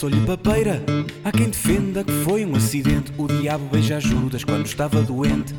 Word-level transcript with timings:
passou-lhe 0.00 0.26
papeira. 0.26 0.80
Há 1.22 1.30
quem 1.30 1.50
defenda 1.50 2.02
que 2.02 2.24
foi 2.24 2.46
um 2.46 2.56
acidente, 2.56 3.12
o 3.18 3.26
diabo 3.26 3.68
beija 3.68 4.00
Judas 4.00 4.42
quando 4.42 4.64
estava 4.64 5.02
doente. 5.02 5.52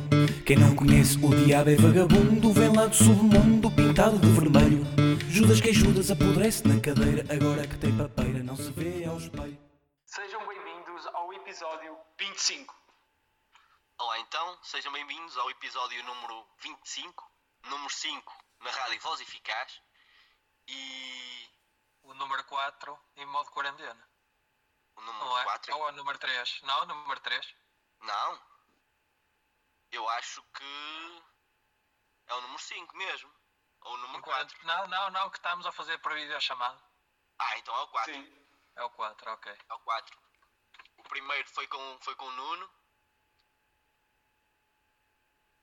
Quem 0.44 0.56
não 0.56 0.74
conhece 0.74 1.16
o 1.22 1.30
diabo 1.30 1.70
é 1.70 1.76
vagabundo, 1.76 2.52
vem 2.52 2.74
lá 2.74 2.86
do 2.86 2.96
submundo 2.96 3.70
pintado 3.70 4.18
de 4.18 4.26
vermelho. 4.32 4.82
Judas 5.30 5.60
que 5.60 5.72
Judas 5.72 6.10
apodrece 6.10 6.66
na 6.66 6.80
cadeira, 6.80 7.22
agora 7.32 7.68
que 7.68 7.78
tem 7.78 7.96
papeira 7.96 8.42
não 8.42 8.56
se 8.56 8.72
vê 8.72 9.04
ao 9.04 9.16
espelho. 9.16 9.56
Sejam 10.06 10.44
bem-vindos 10.48 11.06
ao 11.14 11.32
episódio 11.34 11.96
25. 12.18 12.74
Olá 13.96 14.18
então, 14.18 14.58
sejam 14.64 14.92
bem-vindos 14.92 15.36
ao 15.38 15.50
episódio 15.50 16.02
número 16.02 16.44
25, 16.64 17.30
número 17.70 17.90
5 17.90 18.32
na 18.64 18.70
Rádio 18.72 19.00
Voz 19.02 19.20
Eficaz 19.20 19.80
e 20.66 21.46
O 22.02 22.12
número 22.14 22.42
4 22.42 22.98
em 23.18 23.26
modo 23.26 23.48
quarentena. 23.52 24.11
O 24.96 25.00
número 25.00 25.24
Não 25.24 25.38
é? 25.38 25.44
4. 25.44 25.74
Ou 25.74 25.88
o 25.88 25.92
número 25.92 26.18
3? 26.18 26.62
Não, 26.62 26.82
o 26.82 26.86
número 26.86 27.20
3. 27.20 27.54
Não, 28.00 28.42
eu 29.92 30.08
acho 30.10 30.42
que 30.54 31.22
é 32.26 32.34
o 32.34 32.40
número 32.40 32.58
5 32.58 32.96
mesmo, 32.96 33.32
ou 33.82 33.94
o 33.94 33.98
número 33.98 34.22
4. 34.22 34.66
Não, 34.66 34.86
não, 34.88 35.10
não, 35.10 35.30
que 35.30 35.36
estamos 35.36 35.66
a 35.66 35.72
fazer 35.72 35.98
por 35.98 36.12
videochamada. 36.14 36.82
Ah, 37.38 37.58
então 37.58 37.74
é 37.76 37.80
o 37.82 37.88
4. 37.88 38.42
É 38.76 38.84
o 38.84 38.90
4, 38.90 39.30
ok. 39.32 39.52
É 39.68 39.74
o 39.74 39.78
4. 39.80 40.18
O 40.96 41.02
primeiro 41.04 41.48
foi 41.50 41.66
com, 41.68 41.98
foi 42.00 42.14
com 42.14 42.26
o 42.26 42.32
Nuno, 42.32 42.70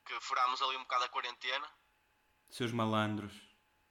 que 0.05 0.19
furámos 0.21 0.61
ali 0.61 0.77
um 0.77 0.83
bocado 0.83 1.05
a 1.05 1.09
quarentena. 1.09 1.71
Seus 2.49 2.71
malandros. 2.71 3.33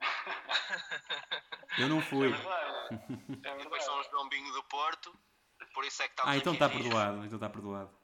Eu 1.78 1.88
não 1.88 2.00
fui. 2.02 2.28
verdade. 2.30 2.78
É 3.44 3.54
E 3.54 3.62
depois 3.64 3.84
fomos 3.84 4.06
para 4.08 4.20
um 4.20 4.28
bingo 4.28 4.50
do 4.52 4.64
Porto, 4.64 5.18
por 5.78 5.84
isso 5.84 6.02
é 6.02 6.08
que 6.08 6.12
estamos 6.12 6.32
Ah, 6.32 6.36
então 6.36 6.52
aqui 6.52 6.56
está 6.64 6.66
rijos. 6.66 6.82
perdoado. 6.92 7.24
Então 7.24 7.36
está 7.36 7.48
perdoado. 7.48 7.98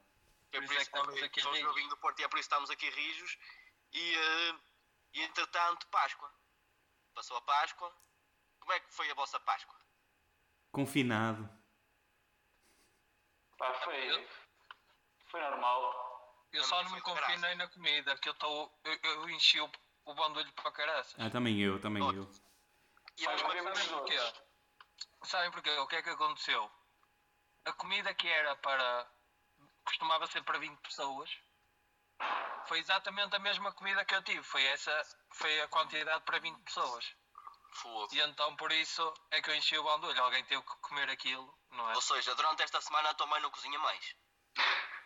É 0.53 0.61
Por 0.61 0.65
por 0.67 0.71
isso 0.71 0.73
é 0.73 0.81
isso 0.81 0.91
que 0.91 0.97
estamos 0.97 1.23
aqui 1.23 1.41
rijos. 1.41 1.89
do 1.89 1.97
Porto 1.97 2.19
e 2.21 2.23
é 2.23 2.27
por 2.29 2.39
isso 2.39 2.47
que 2.47 2.53
estamos 2.55 2.69
aqui 2.69 2.89
rijos. 2.89 3.37
E, 3.91 4.15
eh, 4.15 4.55
e 5.15 5.21
entretanto, 5.23 5.85
Páscoa. 5.87 6.33
Passou 7.13 7.35
a 7.35 7.41
Páscoa. 7.41 7.93
Como 8.61 8.71
é 8.71 8.79
que 8.79 8.93
foi 8.93 9.11
a 9.11 9.13
vossa 9.13 9.37
Páscoa? 9.41 9.75
Confinado. 10.71 11.49
Pá, 13.57 13.73
foi. 13.83 14.27
Foi 15.25 15.41
normal. 15.41 16.45
Eu 16.53 16.63
só 16.63 16.81
não 16.83 16.91
me 16.91 17.01
confinei 17.01 17.55
na 17.55 17.67
comida, 17.67 18.17
que 18.19 18.29
eu, 18.29 18.33
tô, 18.35 18.71
eu, 18.85 18.93
eu 19.03 19.29
enchi 19.31 19.59
o, 19.59 19.69
o 20.05 20.13
bandolho 20.13 20.49
para 20.53 20.71
caraças. 20.71 21.13
Ah, 21.19 21.29
também 21.29 21.59
eu, 21.59 21.77
também 21.81 22.01
eu. 22.01 22.29
E 23.17 23.27
a 23.27 23.31
mesma 23.31 23.49
coisa- 23.49 23.73
Sabem 23.75 23.89
porquê? 23.89 24.33
Sabem 25.23 25.51
porquê? 25.51 25.69
O 25.79 25.87
que 25.87 25.95
é 25.97 26.01
que 26.01 26.09
aconteceu? 26.11 26.71
A 27.65 27.73
comida 27.73 28.13
que 28.13 28.27
era 28.27 28.55
para. 28.57 29.07
costumava 29.83 30.27
ser 30.27 30.43
para 30.43 30.59
20 30.59 30.77
pessoas. 30.79 31.29
Foi 32.67 32.79
exatamente 32.79 33.35
a 33.35 33.39
mesma 33.39 33.71
comida 33.73 34.05
que 34.05 34.15
eu 34.15 34.23
tive. 34.23 34.43
Foi 34.43 34.63
essa. 34.65 35.17
Foi 35.31 35.61
a 35.61 35.67
quantidade 35.67 36.23
para 36.23 36.39
20 36.39 36.63
pessoas. 36.63 37.15
E 38.13 38.21
então 38.21 38.55
por 38.55 38.71
isso 38.71 39.13
é 39.31 39.41
que 39.41 39.49
eu 39.49 39.55
enchi 39.55 39.77
o 39.77 39.83
bandolho. 39.83 40.23
Alguém 40.23 40.43
teve 40.45 40.61
que 40.61 40.75
comer 40.77 41.09
aquilo, 41.09 41.53
não 41.71 41.89
é? 41.91 41.95
Ou 41.95 42.01
seja, 42.01 42.33
durante 42.35 42.63
esta 42.63 42.79
semana 42.79 43.09
a 43.09 43.13
tua 43.13 43.27
mãe 43.27 43.41
não 43.41 43.51
cozinha 43.51 43.77
mais. 43.79 44.15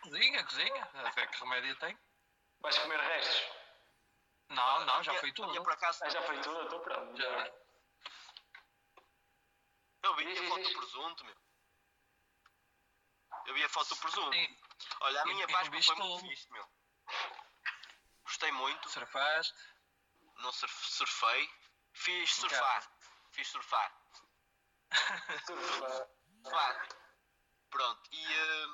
Cozinha, 0.02 0.44
cozinha. 0.44 0.90
Até 1.04 1.26
que 1.26 1.40
remédio 1.40 1.74
tem? 1.76 1.98
Vais 2.60 2.78
comer 2.78 3.00
restos? 3.00 3.42
Não, 4.50 4.84
não, 4.84 5.02
já 5.02 5.14
foi 5.14 5.32
tudo. 5.32 5.62
por 5.62 5.72
acaso, 5.72 6.04
Ah, 6.04 6.08
já 6.10 6.22
foi 6.22 6.40
tudo? 6.40 6.62
Estou 6.62 6.80
pronto. 6.80 7.16
Já. 7.20 7.50
eu 10.02 10.16
vi 10.16 10.38
a 10.38 10.48
foto 10.48 10.62
do 10.62 10.78
presunto, 10.78 11.24
meu. 11.24 11.36
Eu 13.50 13.54
vi 13.54 13.64
a 13.64 13.68
foto 13.68 13.88
do 13.88 13.96
presunto. 13.96 14.32
Sim, 14.32 14.56
Olha, 15.00 15.22
a 15.22 15.24
minha 15.26 15.44
e 15.44 15.46
Páscoa 15.52 15.82
foi 15.82 15.94
muito 15.96 16.20
fixe, 16.28 16.48
meu. 16.52 16.64
Gostei 18.22 18.52
muito. 18.52 18.88
surfaste. 18.88 19.54
Não 20.36 20.52
surf- 20.52 20.88
surfei. 20.88 21.50
Fiz 21.92 22.32
surfar. 22.32 22.92
Fiz 23.32 23.48
surfar. 23.48 23.92
Surfar. 25.46 26.88
Pronto. 27.70 28.08
E 28.12 28.24
eh, 28.24 28.66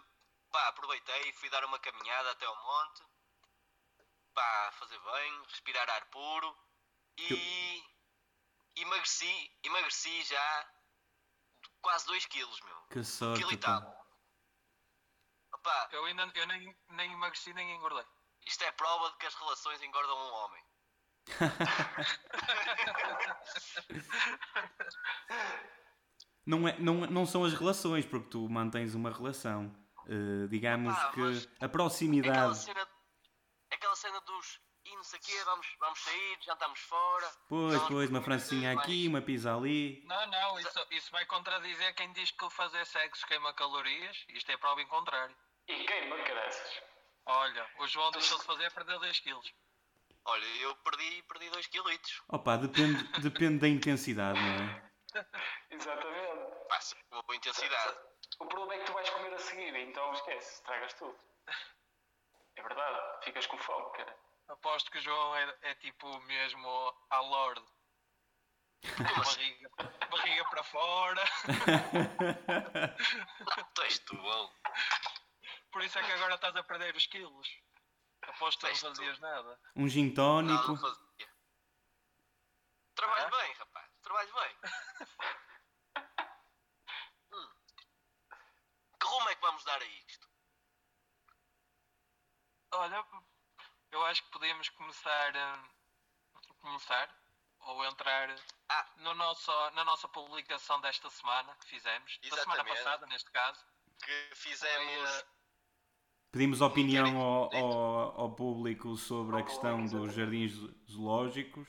pá, 0.53 0.69
aproveitei, 0.69 1.33
fui 1.33 1.49
dar 1.49 1.65
uma 1.65 1.79
caminhada 1.79 2.31
até 2.33 2.45
ao 2.45 2.57
monte. 2.63 3.03
Pá, 4.35 4.73
fazer 4.79 4.99
bem, 4.99 5.43
respirar 5.45 5.89
ar 5.89 6.05
puro. 6.11 6.55
E 7.17 7.83
emagreci, 8.77 9.59
emagreci 9.63 10.23
já 10.25 10.71
quase 11.81 12.05
2 12.09 12.27
quilos, 12.27 12.61
meu. 12.61 12.83
Que 12.91 12.99
Um 12.99 13.05
sorte. 13.05 13.39
quilo 13.39 13.53
e 13.53 13.57
tal. 13.57 13.96
Opá, 15.67 15.89
Eu 15.91 16.05
ainda 16.05 16.31
eu 16.37 16.47
nem, 16.47 16.77
nem 16.91 17.13
emagreci 17.13 17.53
nem 17.53 17.75
engordei. 17.75 18.05
isto 18.47 18.63
é 18.63 18.71
prova 18.71 19.11
de 19.11 19.17
que 19.19 19.27
as 19.27 19.35
relações 19.35 19.83
engordam 19.83 20.17
um 20.17 20.33
homem. 20.33 20.65
Não, 26.47 26.69
é, 26.69 26.79
não, 26.79 26.95
não 27.09 27.27
são 27.27 27.43
as 27.43 27.53
relações, 27.53 28.07
porque 28.07 28.29
tu 28.31 28.49
mantens 28.49 28.95
uma 28.95 29.11
relação. 29.11 29.75
Eh, 30.09 30.47
digamos 30.49 30.95
que 31.13 31.21
a 31.21 31.55
aquela 31.57 31.69
proximidade. 31.73 32.59
cena, 32.59 32.87
aquela 33.73 33.97
cena 33.97 34.21
dos 34.21 34.61
e 34.85 34.95
não 34.95 35.03
sei 35.03 35.19
o 35.19 35.23
quê, 35.23 35.43
vamos, 35.45 35.67
vamos 35.81 35.99
sair, 35.99 36.39
já 36.43 36.53
estamos 36.53 36.79
fora. 36.79 37.29
Pois, 37.49 37.75
vamos 37.75 37.89
pois, 37.89 38.09
uma 38.11 38.21
comer 38.21 38.25
francinha 38.39 38.73
mais- 38.75 38.87
aqui, 38.87 39.09
uma 39.09 39.21
pizza 39.21 39.53
ali. 39.57 40.05
Não, 40.07 40.27
não, 40.29 40.61
isso, 40.61 40.87
isso 40.93 41.11
vai 41.11 41.27
contradizer 41.27 41.93
quem 41.97 42.13
diz 42.13 42.31
que 42.31 42.49
fazer 42.51 42.87
sexo 42.87 43.27
queima 43.27 43.53
calorias. 43.55 44.17
Isto 44.29 44.53
é 44.53 44.57
prova 44.57 44.81
em 44.81 44.87
contrário. 44.87 45.35
E 45.69 45.85
queima, 45.85 46.17
caraças. 46.23 46.83
Olha, 47.27 47.67
o 47.79 47.87
João 47.89 48.11
deixou 48.13 48.39
de 48.39 48.45
fazer 48.45 48.71
perder 48.73 48.99
2 48.99 49.21
quilos. 49.21 49.53
Olha, 50.25 50.45
eu 50.61 50.75
perdi, 50.77 51.23
perdi 51.23 51.51
2 51.51 51.67
quilos. 51.67 52.23
Opa, 52.29 52.57
depende, 52.57 53.03
depende 53.21 53.59
da 53.59 53.69
intensidade, 53.69 54.39
não 54.39 54.65
é? 54.65 54.83
Exatamente. 55.71 56.67
Passa 56.69 56.97
uma 57.11 57.23
boa 57.23 57.37
intensidade. 57.37 57.97
O 58.39 58.47
problema 58.47 58.75
é 58.75 58.79
que 58.79 58.85
tu 58.85 58.93
vais 58.93 59.11
comer 59.11 59.33
a 59.35 59.39
seguir, 59.39 59.75
então 59.77 60.13
esquece, 60.13 60.55
estragas 60.55 60.93
tudo. 60.95 61.19
É 62.57 62.63
verdade, 62.63 63.25
ficas 63.25 63.47
com 63.47 63.59
fome, 63.59 63.91
cara. 63.97 64.17
Aposto 64.49 64.91
que 64.91 64.99
o 64.99 65.01
João 65.01 65.37
é, 65.37 65.55
é 65.63 65.75
tipo 65.77 66.21
mesmo 66.23 66.95
a 67.11 67.21
Lorde. 67.21 67.65
barriga, 68.99 69.71
barriga 70.11 70.45
para 70.51 70.63
fora. 70.65 71.25
Tu 73.75 73.83
és 73.83 73.99
tu, 74.01 74.17
bom. 74.17 74.51
Por 75.77 75.85
isso 75.85 75.99
é 75.99 76.03
que 76.03 76.13
agora 76.13 76.37
estás 76.37 76.57
a 76.57 76.63
perder 76.65 76.97
os 76.97 77.05
quilos. 77.07 77.47
Aposto 78.23 78.61
que 78.67 78.73
não 78.73 78.95
fazias 78.95 79.19
nada. 79.19 79.61
Um 79.77 79.87
gin 79.87 80.11
tónico. 80.15 80.69
não 80.69 80.77
fazia. 80.79 81.29
Trabalho 82.95 83.27
Ah? 83.27 83.31
bem, 83.43 83.53
rapaz. 83.53 83.91
Trabalho 84.03 84.33
bem. 84.33 84.57
Hum. 87.31 87.51
Que 88.99 89.07
rumo 89.07 89.29
é 89.29 89.35
que 89.35 89.41
vamos 89.43 89.65
dar 89.65 89.83
a 89.83 89.85
isto? 89.85 90.27
Olha, 92.73 93.05
eu 93.91 94.07
acho 94.07 94.23
que 94.23 94.31
podíamos 94.31 94.71
começar 94.71 95.37
hum, 95.37 95.69
começar 96.61 97.15
ou 97.61 97.85
entrar 97.85 98.35
Ah, 98.71 98.91
no 98.97 99.13
nosso, 99.13 99.53
na 99.73 99.85
nossa 99.85 100.09
publicação 100.09 100.81
desta 100.81 101.11
semana 101.11 101.55
que 101.57 101.67
fizemos, 101.67 102.19
da 102.19 102.29
semana 102.39 102.63
Exatamente. 102.63 102.79
passada 102.85 103.07
neste 103.09 103.31
caso. 103.31 103.63
que 104.03 104.31
fizemos. 104.37 105.21
Uh, 105.21 105.36
Pedimos 106.37 106.61
opinião 106.61 107.17
ao, 107.17 107.57
ao, 107.57 108.21
ao 108.21 108.31
público 108.33 108.95
sobre 108.95 109.39
a 109.39 109.43
questão 109.43 109.87
dos 109.87 110.13
jardins 110.15 110.53
zoológicos. 110.87 111.67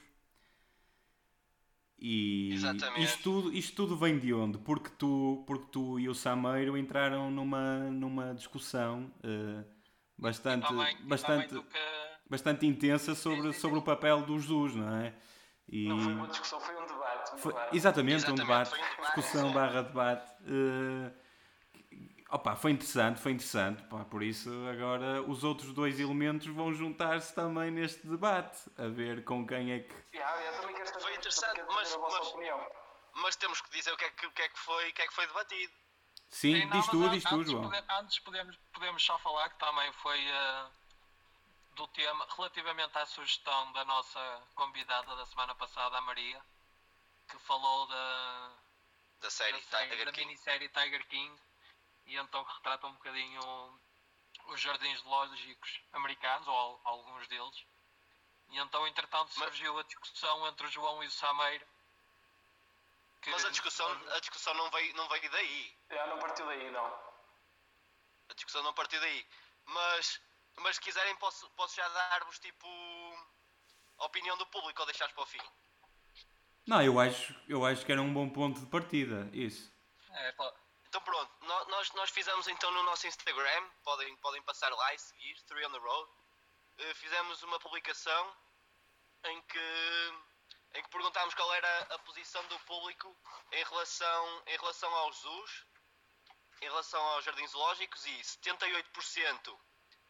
E 1.97 2.49
Exatamente. 2.51 3.01
isto 3.01 3.23
tudo, 3.23 3.53
isto 3.53 3.75
tudo 3.77 3.95
vem 3.95 4.19
de 4.19 4.33
onde? 4.33 4.57
Porque 4.57 4.89
tu, 4.89 5.41
porque 5.47 5.67
tu 5.71 5.97
e 5.97 6.09
o 6.09 6.13
Sameiro 6.13 6.77
entraram 6.77 7.31
numa, 7.31 7.79
numa 7.91 8.33
discussão 8.35 9.09
eh, 9.23 9.63
bastante, 10.17 10.67
bastante, 11.03 11.47
que- 11.55 12.29
bastante 12.29 12.67
intensa 12.67 13.15
sobre, 13.15 13.53
sobre 13.53 13.79
o 13.79 13.81
papel 13.81 14.21
dos 14.23 14.43
zoos, 14.47 14.75
não 14.75 14.93
é? 14.97 15.15
E 15.69 15.87
Não 15.87 15.97
foi 15.97 16.13
uma 16.13 16.27
discussão, 16.27 16.59
foi 16.59 16.75
um 16.75 16.85
debate. 16.85 17.33
Um 17.33 17.37
foi- 17.37 17.53
debate. 17.53 17.77
exatamente, 17.77 18.13
um 18.15 18.17
Exatamente, 18.35 18.41
debate, 18.41 18.69
um 18.73 18.73
debate, 18.75 19.01
discussão 19.15 19.47
sim. 19.47 19.53
barra 19.53 19.81
debate. 19.81 20.31
eh, 20.45 21.11
opa, 22.29 22.55
foi 22.55 22.71
interessante, 22.71 23.19
foi 23.21 23.31
interessante. 23.33 23.83
pá, 23.83 24.03
por 24.05 24.21
isso 24.23 24.49
agora 24.71 25.21
os 25.23 25.43
outros 25.43 25.73
dois 25.73 25.99
elementos 25.99 26.47
vão 26.47 26.73
juntar-se 26.73 27.33
também 27.33 27.71
neste 27.71 28.05
debate, 28.07 28.57
a 28.77 28.87
ver 28.87 29.23
com 29.23 29.45
quem 29.47 29.71
é 29.73 29.79
que. 29.79 29.95
Yeah, 30.15 30.51
saber, 30.61 31.01
Foi 31.01 31.13
interessante, 31.15 31.61
mas- 31.73 31.95
mas-. 31.95 32.33
Mas 33.19 33.35
temos 33.35 33.59
que 33.61 33.69
dizer 33.71 33.91
o 33.91 33.97
que 33.97 34.05
é 34.05 34.09
que, 34.11 34.25
o 34.27 34.31
que, 34.31 34.41
é 34.43 34.49
que, 34.49 34.59
foi, 34.59 34.89
o 34.89 34.93
que, 34.93 35.01
é 35.01 35.07
que 35.07 35.13
foi 35.13 35.25
debatido. 35.25 35.73
Sim, 36.29 36.53
Sim, 36.53 36.65
não, 36.65 36.79
diz 36.79 36.85
tu, 36.87 37.09
diz 37.09 37.23
tu, 37.23 37.35
antes 37.35 37.51
João. 37.51 37.69
pode- 37.69 37.85
antes 37.89 38.19
podemos, 38.19 38.55
podemos 38.73 39.03
só 39.03 39.17
falar 39.19 39.49
que 39.49 39.57
também 39.57 39.91
foi 39.93 40.19
uh, 40.29 40.69
do 41.75 41.87
tema 41.87 42.27
relativamente 42.35 42.95
à 42.97 43.05
sugestão 43.07 43.71
da 43.71 43.83
nossa 43.85 44.43
convidada 44.53 45.15
da 45.15 45.25
semana 45.25 45.55
passada, 45.55 45.97
a 45.97 46.01
Maria. 46.01 46.39
que 47.29 47.39
falou 47.39 47.87
da, 47.87 48.51
Da 49.21 49.29
série 49.31 49.53
da, 49.53 49.59
série- 49.63 49.89
Tiger 49.89 50.05
da 50.05 50.11
King. 50.11 50.25
minissérie 50.27 50.69
Tiger 50.69 51.07
King 51.07 51.35
e 52.07 52.15
então 52.17 52.43
que 52.45 52.53
retrata 52.55 52.87
um 52.87 52.93
bocadinho 52.93 53.79
os 54.47 54.61
jardins 54.61 54.99
zoológicos 55.01 55.81
americanos, 55.93 56.47
ou 56.47 56.55
al- 56.55 56.81
alguns 56.85 57.27
deles. 57.27 57.65
E 58.49 58.57
então, 58.59 58.87
entretanto, 58.87 59.25
Mas- 59.37 59.49
surgiu 59.49 59.77
a 59.77 59.83
discussão 59.83 60.47
entre 60.47 60.65
o 60.67 60.69
João 60.69 61.03
e 61.03 61.07
o 61.07 61.11
Sameiro. 61.11 61.65
que- 63.21 63.29
Mas 63.31 63.43
a 63.45 63.49
discussão, 63.49 63.85
a 64.15 64.19
discussão 64.19 64.53
não, 64.53 64.69
veio, 64.71 64.95
não 64.95 65.07
veio 65.09 65.29
daí. 65.31 65.77
Já 65.91 66.07
não 66.07 66.19
partiu 66.19 66.45
daí, 66.45 66.71
não. 66.71 66.85
A 68.29 68.33
discussão 68.35 68.63
não 68.63 68.73
partiu 68.73 68.99
daí. 69.01 69.25
Mas, 69.65 70.21
mas 70.57 70.75
se 70.75 70.81
quiserem, 70.81 71.15
posso, 71.17 71.49
posso 71.51 71.75
já 71.75 71.87
dar-vos 71.89 72.39
tipo 72.39 72.65
a 73.99 74.05
opinião 74.05 74.37
do 74.37 74.45
público 74.47 74.79
ou 74.81 74.85
deixares 74.85 75.13
para 75.13 75.23
o 75.23 75.27
fim. 75.27 75.41
Não, 76.65 76.81
eu 76.81 76.99
acho, 76.99 77.35
eu 77.47 77.65
acho 77.65 77.85
que 77.85 77.91
era 77.91 78.01
um 78.01 78.13
bom 78.13 78.29
ponto 78.29 78.59
de 78.59 78.65
partida, 78.67 79.29
isso. 79.33 79.73
É, 80.09 80.31
pá, 80.33 80.53
Então 80.97 81.13
pronto, 81.13 81.31
nó- 81.45 81.65
nós, 81.65 81.91
nós 81.93 82.09
fizemos 82.09 82.47
então 82.47 82.71
no 82.71 82.81
nosso 82.81 83.05
Instagram, 83.05 83.69
podem, 83.83 84.15
podem 84.17 84.41
passar 84.41 84.73
lá 84.73 84.93
e 84.95 84.97
seguir, 84.97 85.39
Three 85.43 85.63
on 85.67 85.71
the 85.71 85.77
Road. 85.77 86.11
Eh, 86.79 86.93
fizemos 86.95 87.43
uma 87.43 87.59
publicação 87.59 88.35
em 89.25 89.39
que, 89.43 90.13
em 90.73 90.81
que 90.81 90.89
perguntámos 90.89 91.35
qual 91.35 91.53
era 91.53 91.81
a 91.93 91.99
posição 91.99 92.43
do 92.47 92.57
público 92.61 93.15
em 93.51 93.63
relação, 93.63 94.43
em 94.47 94.57
relação 94.57 94.91
aos 94.95 95.17
zoos, 95.17 95.65
em 96.63 96.65
relação 96.65 96.99
aos 97.09 97.23
jardins 97.23 97.51
zoológicos 97.51 98.03
e 98.07 98.19
78% 98.23 99.59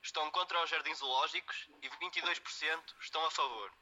estão 0.01 0.31
contra 0.31 0.63
os 0.63 0.69
jardins 0.69 0.99
zoológicos 0.99 1.67
e 1.81 1.89
22% 1.89 2.95
estão 3.01 3.25
a 3.25 3.31
favor. 3.31 3.73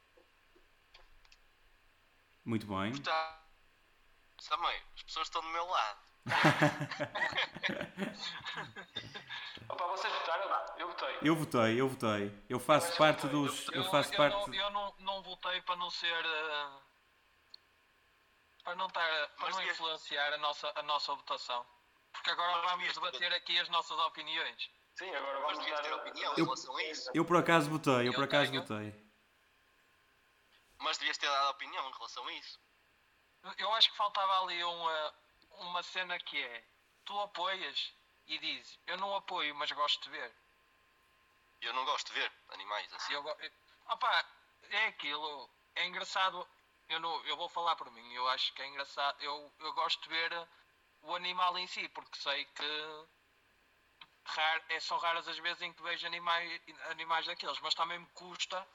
Muito 2.44 2.66
bem. 2.66 2.94
Portanto, 2.94 3.46
também, 4.50 4.84
as 4.96 5.04
pessoas 5.04 5.28
estão 5.28 5.44
do 5.44 5.50
meu 5.50 5.68
lado. 5.68 6.05
Opa, 9.70 9.88
vocês 9.88 10.14
votaram? 10.14 10.46
Eu 10.78 10.88
votei. 10.88 11.18
Eu 11.22 11.36
votei, 11.36 11.82
eu 11.82 11.90
votei. 11.90 12.46
Eu 12.50 12.60
faço 12.60 12.96
parte 12.98 13.28
dos. 13.28 13.68
Eu 13.70 13.84
faço 13.86 14.14
eu 14.14 14.18
parte. 14.18 14.36
não, 14.50 14.54
eu 14.54 14.70
não, 14.72 14.96
não 15.00 15.24
votei 15.24 15.62
para 15.62 15.76
não 15.76 15.90
ser. 15.90 16.26
eh, 16.26 16.70
para 18.64 18.76
não, 18.76 18.88
estar, 18.88 19.28
para 19.38 19.50
não 19.52 19.62
influenciar 19.64 20.34
a 20.34 20.38
nossa, 20.38 20.72
a 20.76 20.84
nossa 20.84 21.14
votação. 21.16 21.66
Porque 22.12 22.30
agora 22.32 22.52
Mas 22.64 22.72
vamos 22.72 22.94
debater 22.94 23.34
aqui 23.34 23.60
as 23.60 23.70
nossas 23.70 23.98
opiniões. 24.00 24.70
Sim, 24.98 25.14
agora 25.14 25.40
vamos 25.42 25.60
devias 25.60 25.80
ter 25.82 25.90
dar... 25.90 25.96
opinião 25.98 26.34
em 26.34 26.40
Eu- 26.40 26.46
relação 26.46 26.76
a 26.78 26.84
isso. 26.86 27.12
Eu 27.14 27.26
por 27.26 27.38
acaso 27.38 27.70
votei, 27.70 28.08
eu 28.08 28.14
por 28.14 28.22
Eu 28.22 28.26
acaso 28.26 28.52
tenho. 28.52 28.62
votei. 28.64 29.06
Mas 30.80 30.98
devias 30.98 31.18
ter 31.18 31.28
dado 31.30 31.52
opinião 31.52 31.90
em 31.90 31.94
relação 31.94 32.26
a 32.28 32.34
isso. 32.34 32.60
Eu 33.60 33.72
acho 33.74 33.92
que 33.92 33.98
faltava 33.98 34.42
ali 34.44 34.64
uma, 34.64 35.14
uma 35.60 35.84
cena 35.84 36.20
que 36.20 36.42
é: 36.42 36.66
tu 37.06 37.20
apoias 37.20 37.94
e 38.28 38.38
dizes, 38.40 38.80
eu 38.88 38.98
não 38.98 39.16
apoio, 39.16 39.54
mas 39.56 39.72
gosto 39.72 40.04
de 40.04 40.10
ver. 40.10 40.36
Eu 41.62 41.74
não 41.74 41.86
gosto 41.86 42.08
de 42.08 42.20
ver 42.20 42.32
animais 42.50 42.94
assim. 42.94 43.14
Eu, 43.14 43.26
opá, 43.90 44.26
é 44.70 44.88
aquilo, 44.88 45.50
é 45.76 45.86
engraçado. 45.86 46.48
Eu, 46.88 47.00
não, 47.00 47.26
eu 47.26 47.36
vou 47.36 47.50
falar 47.50 47.76
por 47.76 47.90
mim, 47.92 48.14
eu 48.14 48.28
acho 48.30 48.54
que 48.54 48.62
é 48.62 48.68
engraçado. 48.68 49.22
Eu, 49.22 49.52
eu 49.60 49.74
gosto 49.74 50.02
de 50.04 50.10
ver 50.10 50.48
o 51.02 51.16
animal 51.16 51.58
em 51.58 51.68
si, 51.68 51.88
porque 51.90 52.18
sei 52.20 52.46
que 52.46 53.08
rar, 54.26 54.66
é, 54.70 54.80
são 54.80 54.98
raras 54.98 55.28
as 55.28 55.38
vezes 55.40 55.62
em 55.62 55.74
que 55.74 55.84
vejo 55.84 56.06
animais, 56.06 56.62
animais 56.92 57.26
daqueles, 57.26 57.60
mas 57.62 57.74
também 57.74 58.00
me 58.00 58.08
custa, 58.08 58.68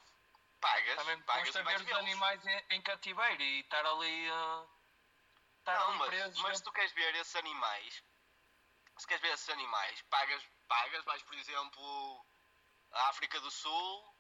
Pagas, 0.61 0.97
também 0.97 1.17
me 1.17 1.23
pagas 1.23 1.45
custa 1.45 1.63
ver 1.63 1.81
os 1.81 1.93
animais 1.93 2.47
em, 2.47 2.65
em 2.71 2.83
cativeiro 2.83 3.43
e 3.43 3.61
estar 3.61 3.85
ali. 3.87 4.25
estar 4.25 4.80
Não, 5.79 5.95
mas, 5.99 6.09
presos. 6.09 6.41
mas 6.43 6.59
se 6.59 6.65
tu 6.65 6.73
queres 6.73 6.93
ver 6.93 7.15
esses 7.17 7.35
animais, 7.37 8.03
se 8.99 9.07
queres 9.07 9.23
ver 9.23 9.33
esses 9.35 9.49
animais, 9.49 10.03
pagas, 10.03 10.43
pagas, 10.69 11.05
vais 11.05 11.23
por 11.23 11.35
exemplo 11.35 12.27
à 12.93 13.09
África 13.09 13.41
do 13.41 13.51
Sul, 13.51 14.17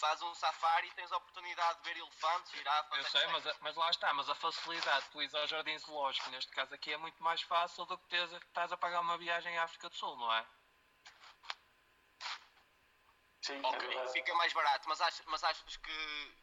faz 0.00 0.20
um 0.22 0.34
safari 0.34 0.88
e 0.88 0.92
tens 0.94 1.12
a 1.12 1.16
oportunidade 1.16 1.78
de 1.82 1.84
ver 1.84 1.96
elefantes, 1.98 2.50
girafas. 2.52 2.98
Eu 2.98 3.04
sei, 3.10 3.26
mas, 3.28 3.44
mas 3.60 3.76
lá 3.76 3.90
está, 3.90 4.12
mas 4.14 4.28
a 4.28 4.34
facilidade 4.34 5.04
de 5.04 5.10
tu 5.12 5.22
ires 5.22 5.34
ao 5.34 5.46
jardim 5.46 5.78
zoológico, 5.78 6.30
neste 6.30 6.50
caso 6.52 6.74
aqui, 6.74 6.92
é 6.92 6.96
muito 6.96 7.22
mais 7.22 7.42
fácil 7.42 7.84
do 7.86 7.96
que 7.98 8.08
teres, 8.08 8.32
estás 8.32 8.72
a 8.72 8.76
pagar 8.76 9.00
uma 9.00 9.18
viagem 9.18 9.56
à 9.58 9.64
África 9.64 9.88
do 9.88 9.94
Sul, 9.94 10.16
não 10.16 10.32
é? 10.32 10.46
Sim, 13.42 13.60
é 13.62 13.66
Ok, 13.68 13.88
verdade. 13.88 14.12
fica 14.12 14.34
mais 14.34 14.52
barato, 14.52 14.88
mas 14.88 15.00
achas, 15.00 15.26
mas 15.26 15.44
achas 15.44 15.76
que, 15.76 16.36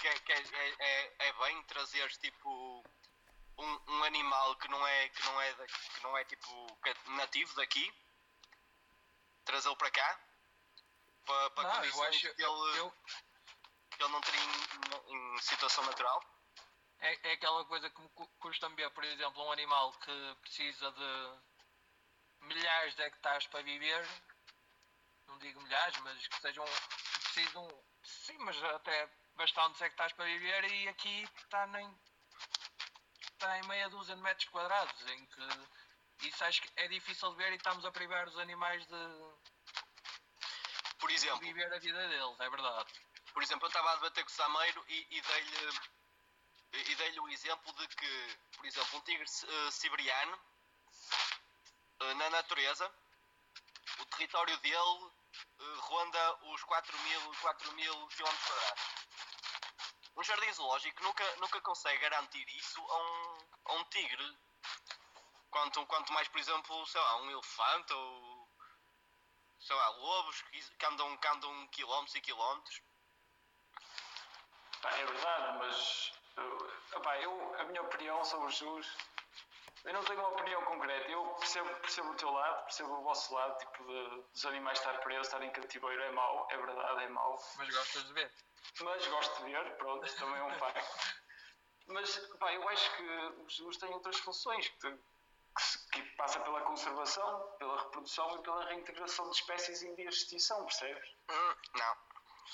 que, 0.00 0.08
é, 0.08 0.18
que 0.20 0.32
é, 0.32 0.42
é, 0.42 0.76
é- 0.78 1.28
é 1.28 1.32
bem 1.34 1.62
trazeres 1.64 2.16
tipo 2.18 2.82
um, 3.58 3.80
um 3.88 4.04
animal 4.04 4.56
que 4.56 4.68
não 4.68 4.86
é 4.86 5.08
que 5.08 5.24
não 5.24 5.40
é 5.40 5.54
que 5.66 6.02
não 6.02 6.16
é 6.18 6.24
tipo 6.24 6.78
é 6.86 6.94
nativo 7.10 7.54
daqui, 7.56 7.92
trazê-lo 9.44 9.76
para 9.76 9.90
cá 9.90 10.20
para, 11.26 11.50
para 11.50 11.64
Não, 11.64 11.84
eu 11.84 12.02
acho. 12.04 12.20
que, 12.34 12.42
ele, 12.42 12.78
eu- 12.78 12.90
que 13.90 14.02
ele 14.02 14.12
não 14.12 14.20
teria 14.20 14.40
em, 14.40 15.34
em 15.34 15.38
situação 15.38 15.84
natural? 15.84 16.22
é, 17.00 17.30
é 17.30 17.32
aquela 17.32 17.64
coisa 17.66 17.88
que 17.90 18.00
me 18.00 18.08
cu- 18.10 18.28
custa-me 18.38 18.74
ver, 18.76 18.90
por 18.90 19.04
exemplo, 19.04 19.42
um 19.44 19.52
animal 19.52 19.92
que 19.92 20.36
precisa 20.40 20.90
de 20.92 21.40
milhares 22.40 22.94
de 22.96 23.02
hectares 23.02 23.46
para 23.48 23.62
viver. 23.62 24.06
Não 25.26 25.38
digo 25.38 25.60
milhares, 25.60 25.96
mas 25.98 26.26
que 26.26 26.40
sejam. 26.40 26.64
precisam. 27.22 27.84
Sim, 28.02 28.38
mas 28.38 28.62
até 28.64 29.10
bastantes 29.34 29.80
hectares 29.80 30.12
para 30.14 30.24
viver 30.24 30.64
e 30.72 30.88
aqui 30.88 31.22
está 31.36 31.66
nem. 31.66 31.86
Está 33.38 33.56
em 33.56 33.62
meia 33.68 33.88
dúzia 33.88 34.16
de 34.16 34.22
metros 34.22 34.48
quadrados, 34.48 35.06
em 35.06 35.26
que 35.26 36.26
isso 36.26 36.44
acho 36.44 36.60
que 36.60 36.68
é 36.76 36.88
difícil 36.88 37.30
de 37.30 37.36
ver 37.36 37.52
e 37.52 37.56
estamos 37.56 37.84
a 37.84 37.92
privar 37.92 38.26
os 38.26 38.36
animais 38.36 38.84
de, 38.84 39.32
Por 40.98 41.08
de 41.08 41.14
exemplo, 41.14 41.38
viver 41.38 41.72
a 41.72 41.78
vida 41.78 42.08
deles, 42.08 42.40
é 42.40 42.50
verdade. 42.50 42.92
por 43.32 43.42
exemplo, 43.42 43.66
eu 43.66 43.68
estava 43.68 43.92
a 43.92 43.94
debater 43.94 44.24
com 44.24 44.30
o 44.30 44.34
Sameiro 44.34 44.84
e, 44.88 45.06
e 45.10 45.20
dei-lhe 45.20 45.80
e 46.72 46.94
dei-lhe 46.96 47.20
o 47.20 47.28
exemplo 47.28 47.72
de 47.74 47.88
que, 47.88 48.38
por 48.56 48.66
exemplo, 48.66 48.98
um 48.98 49.00
tigre 49.02 49.24
eh, 49.24 49.70
siberiano 49.70 50.38
eh, 52.00 52.14
na 52.14 52.28
natureza, 52.30 52.92
o 54.00 54.04
território 54.06 54.54
dele 54.58 55.10
eh, 55.60 55.76
ronda 55.78 56.36
os 56.46 56.62
4 56.64 56.98
mil, 56.98 57.34
4 57.40 57.72
mil 57.72 58.08
km 58.08 58.36
quadrados. 58.46 58.97
Um 60.18 60.24
jardim 60.24 60.52
zoológico 60.52 61.04
nunca, 61.04 61.36
nunca 61.36 61.60
consegue 61.60 62.00
garantir 62.00 62.44
isso 62.56 62.80
a 62.80 62.96
um, 62.96 63.38
a 63.66 63.72
um 63.74 63.84
tigre. 63.84 64.36
Quanto, 65.48 65.86
quanto 65.86 66.12
mais, 66.12 66.26
por 66.26 66.40
exemplo, 66.40 66.86
sei 66.86 67.00
lá, 67.00 67.16
um 67.22 67.30
elefante 67.30 67.92
ou 67.92 68.48
sei 69.60 69.76
lá, 69.76 69.88
lobos 69.90 70.42
que 70.42 70.86
andam, 70.86 71.16
que 71.18 71.28
andam 71.28 71.68
quilómetros 71.68 72.16
e 72.16 72.20
quilómetros. 72.20 72.82
É 74.82 75.06
verdade, 75.06 75.58
mas 75.58 76.12
eu, 77.22 77.60
a 77.60 77.64
minha 77.64 77.82
opinião 77.82 78.24
sobre 78.24 78.48
os 78.48 78.56
zoos, 78.56 78.96
eu 79.84 79.92
não 79.92 80.04
tenho 80.04 80.18
uma 80.20 80.28
opinião 80.30 80.62
concreta. 80.64 81.08
Eu 81.08 81.24
percebo, 81.34 81.68
percebo 81.80 82.10
o 82.10 82.14
teu 82.16 82.30
lado, 82.30 82.64
percebo 82.64 82.92
o 82.94 83.02
vosso 83.02 83.34
lado, 83.34 83.58
tipo, 83.58 83.84
de, 83.84 84.22
dos 84.32 84.44
animais 84.46 84.78
estar 84.78 84.98
presos, 85.00 85.26
estar 85.26 85.42
em 85.42 85.50
cativeiro 85.50 86.02
é 86.02 86.10
mau, 86.12 86.46
é 86.50 86.56
verdade, 86.56 87.04
é 87.04 87.08
mau. 87.08 87.38
Mas 87.56 87.74
gostas 87.74 88.04
de 88.04 88.12
ver? 88.12 88.32
Mas 88.80 89.06
gosto 89.06 89.44
de 89.44 89.52
ver, 89.52 89.76
pronto, 89.76 90.06
isso 90.06 90.18
também 90.18 90.38
é 90.38 90.44
um 90.44 90.58
facto. 90.58 91.14
Mas, 91.86 92.16
pá, 92.38 92.52
eu 92.52 92.68
acho 92.68 92.96
que 92.96 93.02
os 93.46 93.56
zoos 93.56 93.76
têm 93.78 93.90
outras 93.94 94.18
funções, 94.18 94.68
que, 94.68 94.90
que, 94.90 95.90
que 95.92 96.02
passa 96.16 96.38
pela 96.40 96.60
conservação, 96.62 97.56
pela 97.58 97.80
reprodução 97.82 98.36
e 98.38 98.42
pela 98.42 98.64
reintegração 98.66 99.30
de 99.30 99.36
espécies 99.36 99.82
em 99.82 99.94
vias 99.94 100.14
de 100.14 100.20
extinção, 100.22 100.64
percebes? 100.66 101.08
Hum, 101.30 101.54
não, 101.74 101.96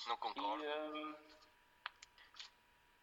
não 0.07 0.15
E, 0.15 0.19
concordo. 0.19 0.63
hum, 0.65 1.17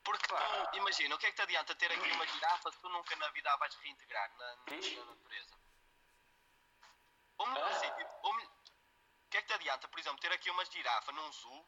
Porque 0.04 0.28
pá. 0.28 0.66
tu, 0.72 0.78
imagina, 0.78 1.16
o 1.16 1.18
que 1.18 1.28
é 1.28 1.30
que 1.30 1.36
te 1.36 1.42
adianta 1.44 1.76
ter 1.76 1.92
aqui 1.92 2.12
uma 2.12 2.26
girafa 2.28 2.72
se 2.72 2.80
tu 2.80 2.90
nunca 2.90 3.16
na 3.18 3.30
vida 3.30 3.52
a 3.52 3.58
vais 3.58 3.76
reintegrar 3.76 4.32
na, 4.38 4.46
na, 4.56 5.06
natureza? 5.06 5.56
Ou 7.38 7.48
melhor, 7.48 7.72
Ah. 7.72 7.76
assim, 7.76 7.92
tipo, 7.94 8.12
ou 8.24 8.34
o 8.36 9.30
que 9.30 9.38
é 9.38 9.42
que 9.42 9.48
te 9.48 9.54
adianta, 9.54 9.88
por 9.88 10.00
exemplo, 10.00 10.20
ter 10.20 10.32
aqui 10.34 10.50
uma 10.50 10.66
girafa 10.66 11.12
num 11.12 11.32
zoo 11.32 11.66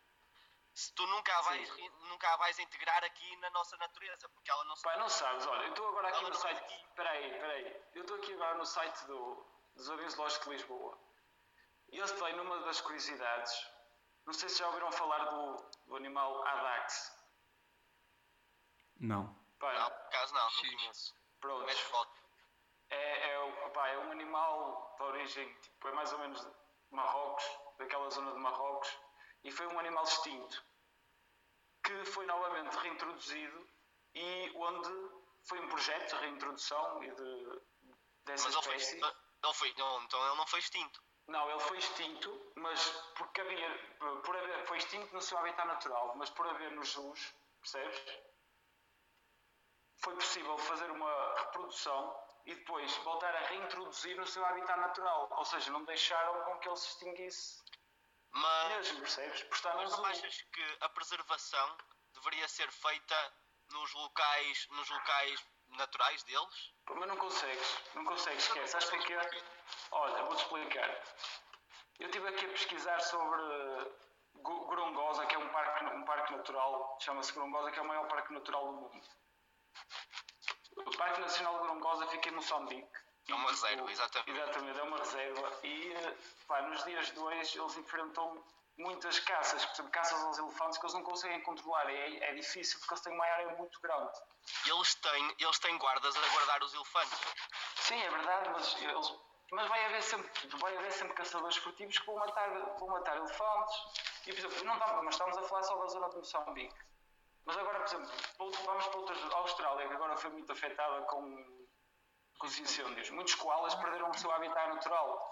se 0.74 0.92
tu 0.94 1.06
nunca 1.06 1.38
a 1.38 1.42
vais, 1.42 1.70
Sim. 1.72 1.90
nunca 2.10 2.34
a 2.34 2.38
vais 2.38 2.58
integrar 2.58 3.04
aqui 3.04 3.36
na 3.38 3.50
nossa 3.52 3.78
natureza? 3.78 4.28
Porque 4.30 4.50
ela 4.50 4.64
não. 4.66 4.76
Pá, 4.78 4.98
não 4.98 5.08
sabes, 5.10 5.46
olha, 5.46 5.64
eu 5.66 5.70
estou 5.70 5.88
agora 5.88 6.08
aqui 6.10 6.20
Ela 6.20 6.30
no 6.30 6.36
site. 6.36 6.58
aqui. 6.58 6.88
Peraí, 6.96 7.30
peraí. 7.40 7.84
Eu 7.94 8.02
estou 8.02 8.18
aqui 8.18 8.34
agora 8.34 8.56
no 8.56 8.66
site 8.66 9.06
do, 9.06 9.46
do 9.76 9.84
Jardim 9.84 10.10
Zoológico 10.10 10.46
de 10.46 10.50
Lisboa. 10.52 10.98
E 11.90 12.00
eles 12.00 12.12
têm 12.12 12.36
numa 12.36 12.60
das 12.62 12.82
curiosidades. 12.82 13.70
Não 14.26 14.34
sei 14.34 14.50
se 14.50 14.58
já 14.58 14.68
ouviram 14.68 14.92
falar 14.92 15.24
do, 15.26 15.58
do 15.86 15.96
animal 15.96 16.44
Adax. 16.48 17.16
Não. 19.04 19.28
Pá, 19.60 19.74
Não, 19.74 19.90
por 19.90 20.00
acaso 20.08 20.34
não, 20.34 20.42
não 20.50 20.78
conheço. 20.78 21.16
pronto. 21.42 21.66
Mete 21.66 21.84
foto. 21.84 22.12
É, 22.90 22.96
é, 22.96 23.34
é 23.34 23.98
um 24.00 24.12
animal 24.12 24.96
de 24.98 25.04
origem, 25.04 25.54
tipo, 25.60 25.88
é 25.90 25.92
mais 25.92 26.14
ou 26.14 26.20
menos 26.20 26.40
de 26.42 26.52
Marrocos, 26.92 27.44
daquela 27.78 28.10
zona 28.10 28.32
de 28.32 28.40
Marrocos, 28.40 28.98
e 29.44 29.52
foi 29.52 29.68
um 29.68 29.80
animal 29.80 30.04
extinto 30.06 30.64
que 31.84 32.06
foi 32.06 32.26
novamente 32.26 32.76
reintroduzido 32.78 33.68
e 34.16 34.52
onde 34.56 34.90
foi 35.44 35.60
um 35.60 35.68
projeto 35.68 36.16
de 36.16 36.22
reintrodução 36.22 37.04
e 37.04 37.12
de, 37.12 37.62
dessa 38.24 38.46
Mas 38.46 38.54
ele 38.56 38.64
foi, 38.64 38.76
espécie. 38.78 39.04
ele 39.44 39.54
foi, 39.54 39.74
não, 39.78 40.02
então 40.04 40.26
ele 40.28 40.38
não 40.38 40.48
foi 40.48 40.60
extinto. 40.60 41.04
Não, 41.28 41.50
ele 41.50 41.60
foi 41.60 41.78
extinto, 41.78 42.52
mas 42.56 42.90
porque 43.18 43.42
havia, 43.42 43.98
por 44.24 44.36
haver, 44.38 44.66
foi 44.66 44.78
extinto 44.78 45.14
no 45.14 45.22
seu 45.22 45.38
habitat 45.40 45.68
natural, 45.68 46.14
mas 46.16 46.30
por 46.30 46.48
haver 46.48 46.72
nos 46.72 46.90
zoos, 46.90 47.34
percebes? 47.60 48.00
Foi 50.04 50.16
possível 50.16 50.58
fazer 50.58 50.92
uma 50.92 51.34
reprodução 51.38 52.14
e 52.46 52.54
depois 52.54 52.94
voltar 52.98 53.34
a 53.34 53.40
reintroduzir 53.48 54.18
no 54.18 54.28
seu 54.28 54.46
habitat 54.46 54.78
natural, 54.78 55.30
ou 55.32 55.46
seja, 55.46 55.72
não 55.72 55.86
deixaram 55.86 56.44
com 56.44 56.60
que 56.60 56.68
ele 56.68 56.76
se 56.76 56.88
extinguisse 56.90 57.64
Mas, 58.32 58.68
mesmo, 58.70 59.00
percebes? 59.00 59.44
Por 59.44 59.56
estar 59.56 59.76
mas 59.78 59.98
não 59.98 60.06
achas 60.06 60.42
que 60.42 60.78
a 60.82 60.90
preservação 60.90 61.78
deveria 62.16 62.46
ser 62.50 62.70
feita 62.70 63.34
nos 63.72 63.94
locais, 63.94 64.68
nos 64.72 64.90
locais 64.90 65.46
naturais 65.70 66.22
deles? 66.24 66.74
Mas 66.90 67.08
não 67.08 67.16
consegues, 67.16 67.80
não 67.96 68.04
consegues, 68.04 68.44
esquece. 68.44 68.74
Sabes 68.74 68.90
porquê? 68.90 69.18
Olha, 69.92 70.24
vou-te 70.24 70.44
explicar. 70.44 70.90
Eu 72.00 72.08
estive 72.08 72.28
aqui 72.28 72.46
a 72.46 72.50
pesquisar 72.50 73.00
sobre 73.00 73.94
Gorongosa, 74.42 75.26
que 75.28 75.36
é 75.36 75.40
um 75.40 75.48
parque, 75.48 75.86
um 75.86 76.04
parque 76.04 76.36
natural, 76.36 76.98
chama-se 77.00 77.32
Gorongosa, 77.32 77.72
que 77.72 77.80
é 77.80 77.82
o 77.82 77.88
maior 77.88 78.06
parque 78.10 78.34
natural 78.34 78.66
do 78.66 78.74
mundo. 78.82 79.23
O 80.76 80.98
Parque 80.98 81.22
Nacional 81.22 81.54
de 81.54 81.60
Gorongosa 81.60 82.08
fica 82.08 82.30
em 82.30 82.34
Moçambique. 82.34 82.88
É 83.30 83.34
uma 83.34 83.50
reserva, 83.50 83.92
exatamente. 83.92 84.32
Exatamente, 84.32 84.80
é 84.80 84.84
uma 84.84 84.98
reserva. 84.98 85.60
E 85.64 85.94
eh, 85.94 86.18
pá, 86.48 86.62
nos 86.64 86.84
dias 86.84 87.12
de 87.12 87.20
hoje 87.20 87.60
eles 87.60 87.78
enfrentam 87.78 88.44
muitas 88.78 89.20
caças, 89.20 89.66
por 89.66 89.74
exemplo, 89.74 89.92
caças 89.92 90.24
aos 90.24 90.38
elefantes 90.38 90.78
que 90.78 90.86
eles 90.86 90.94
não 90.94 91.04
conseguem 91.04 91.42
controlar. 91.42 91.90
É, 91.90 92.30
é 92.30 92.34
difícil 92.34 92.80
porque 92.80 92.94
eles 92.94 93.04
têm 93.04 93.14
uma 93.14 93.26
área 93.26 93.56
muito 93.56 93.80
grande. 93.82 94.12
Eles 94.66 94.96
têm, 94.96 95.36
eles 95.40 95.60
têm 95.60 95.78
guardas 95.78 96.16
a 96.16 96.28
guardar 96.30 96.64
os 96.64 96.74
elefantes. 96.74 97.20
Sim, 97.76 98.02
é 98.02 98.10
verdade, 98.10 98.50
mas, 98.50 98.82
eles, 98.82 99.14
mas 99.52 99.68
vai, 99.70 99.86
haver 99.86 100.04
sempre, 100.04 100.48
vai 100.58 100.78
haver 100.78 100.92
sempre 100.92 101.14
caçadores 101.14 101.58
furtivos 101.58 101.98
que 101.98 102.06
vão 102.06 102.16
matar, 102.16 102.50
vão 102.78 102.90
matar 102.90 103.18
elefantes. 103.18 103.76
E, 104.26 104.34
por 104.34 104.40
exemplo, 104.40 104.64
não 104.66 104.74
estamos, 104.74 105.04
mas 105.04 105.16
estamos 105.16 105.38
a 105.38 105.44
falar 105.44 105.64
só 105.64 105.76
da 105.78 105.88
zona 105.88 106.10
de 106.10 106.16
Moçambique. 106.18 106.93
Mas 107.46 107.58
agora, 107.58 107.80
por 107.80 107.88
exemplo, 107.88 108.12
vamos 108.66 108.88
para 108.88 109.00
outras. 109.00 109.34
A 109.34 109.38
Austrália, 109.38 109.88
que 109.88 109.94
agora 109.94 110.16
foi 110.18 110.30
muito 110.32 110.52
afetada 110.52 111.02
com, 111.06 111.68
com 112.40 112.48
os 112.48 112.58
incêndios. 112.60 113.10
Muitos 113.10 113.36
koalas 113.36 113.76
perderam 113.76 114.10
o 114.10 114.14
seu 114.18 114.32
habitat 114.32 114.68
natural. 114.74 115.32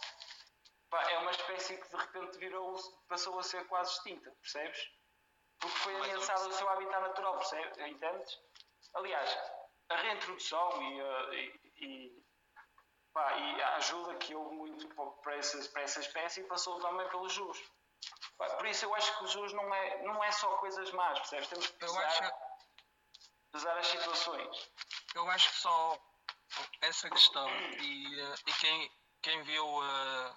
É 1.09 1.17
uma 1.19 1.31
espécie 1.31 1.77
que 1.81 1.89
de 1.89 1.95
repente 1.95 2.37
virou, 2.37 2.75
passou 3.07 3.39
a 3.39 3.43
ser 3.43 3.65
quase 3.67 3.91
extinta, 3.93 4.29
percebes? 4.41 4.89
Porque 5.59 5.77
foi 5.77 5.95
ameaçado 5.95 6.49
o 6.49 6.53
seu 6.53 6.67
habitat 6.69 7.01
natural, 7.01 7.37
percebes? 7.37 7.77
Entendes? 7.77 8.39
Aliás, 8.95 9.37
a 9.89 9.95
reintrodução 9.95 10.81
e, 10.83 11.01
a- 11.01 11.33
e- 11.33 11.61
e 11.77 12.21
Pá, 13.13 13.29
e 13.37 13.61
a 13.61 13.75
ajuda 13.75 14.15
que 14.15 14.33
houve 14.33 14.55
muito 14.55 14.87
pa- 14.95 15.11
para 15.21 15.35
essa, 15.35 15.61
para 15.71 15.81
essa 15.81 15.99
espécie 15.99 16.45
passou 16.45 16.79
também 16.79 17.05
pelos 17.09 17.33
jus. 17.33 17.61
Por 18.49 18.65
isso 18.65 18.85
eu 18.85 18.95
acho 18.95 19.17
que 19.17 19.23
os 19.23 19.31
jus 19.31 19.53
não 19.53 19.73
é, 19.73 20.03
não 20.03 20.23
é 20.23 20.31
só 20.31 20.47
coisas 20.57 20.91
más, 20.91 21.19
percebes? 21.19 21.47
Temos 21.47 21.67
que 21.67 21.73
pesar, 21.73 22.05
acho, 22.05 22.31
pesar 23.51 23.77
as 23.77 23.87
situações. 23.87 24.71
eu 25.15 25.29
acho 25.29 25.49
que 25.49 25.57
só 25.57 25.99
essa 26.81 27.09
questão 27.09 27.49
e, 27.49 28.19
eh, 28.19 28.35
e 28.47 28.53
quem, 28.53 28.91
quem 29.21 29.43
viu 29.43 29.83
eh, 29.83 30.35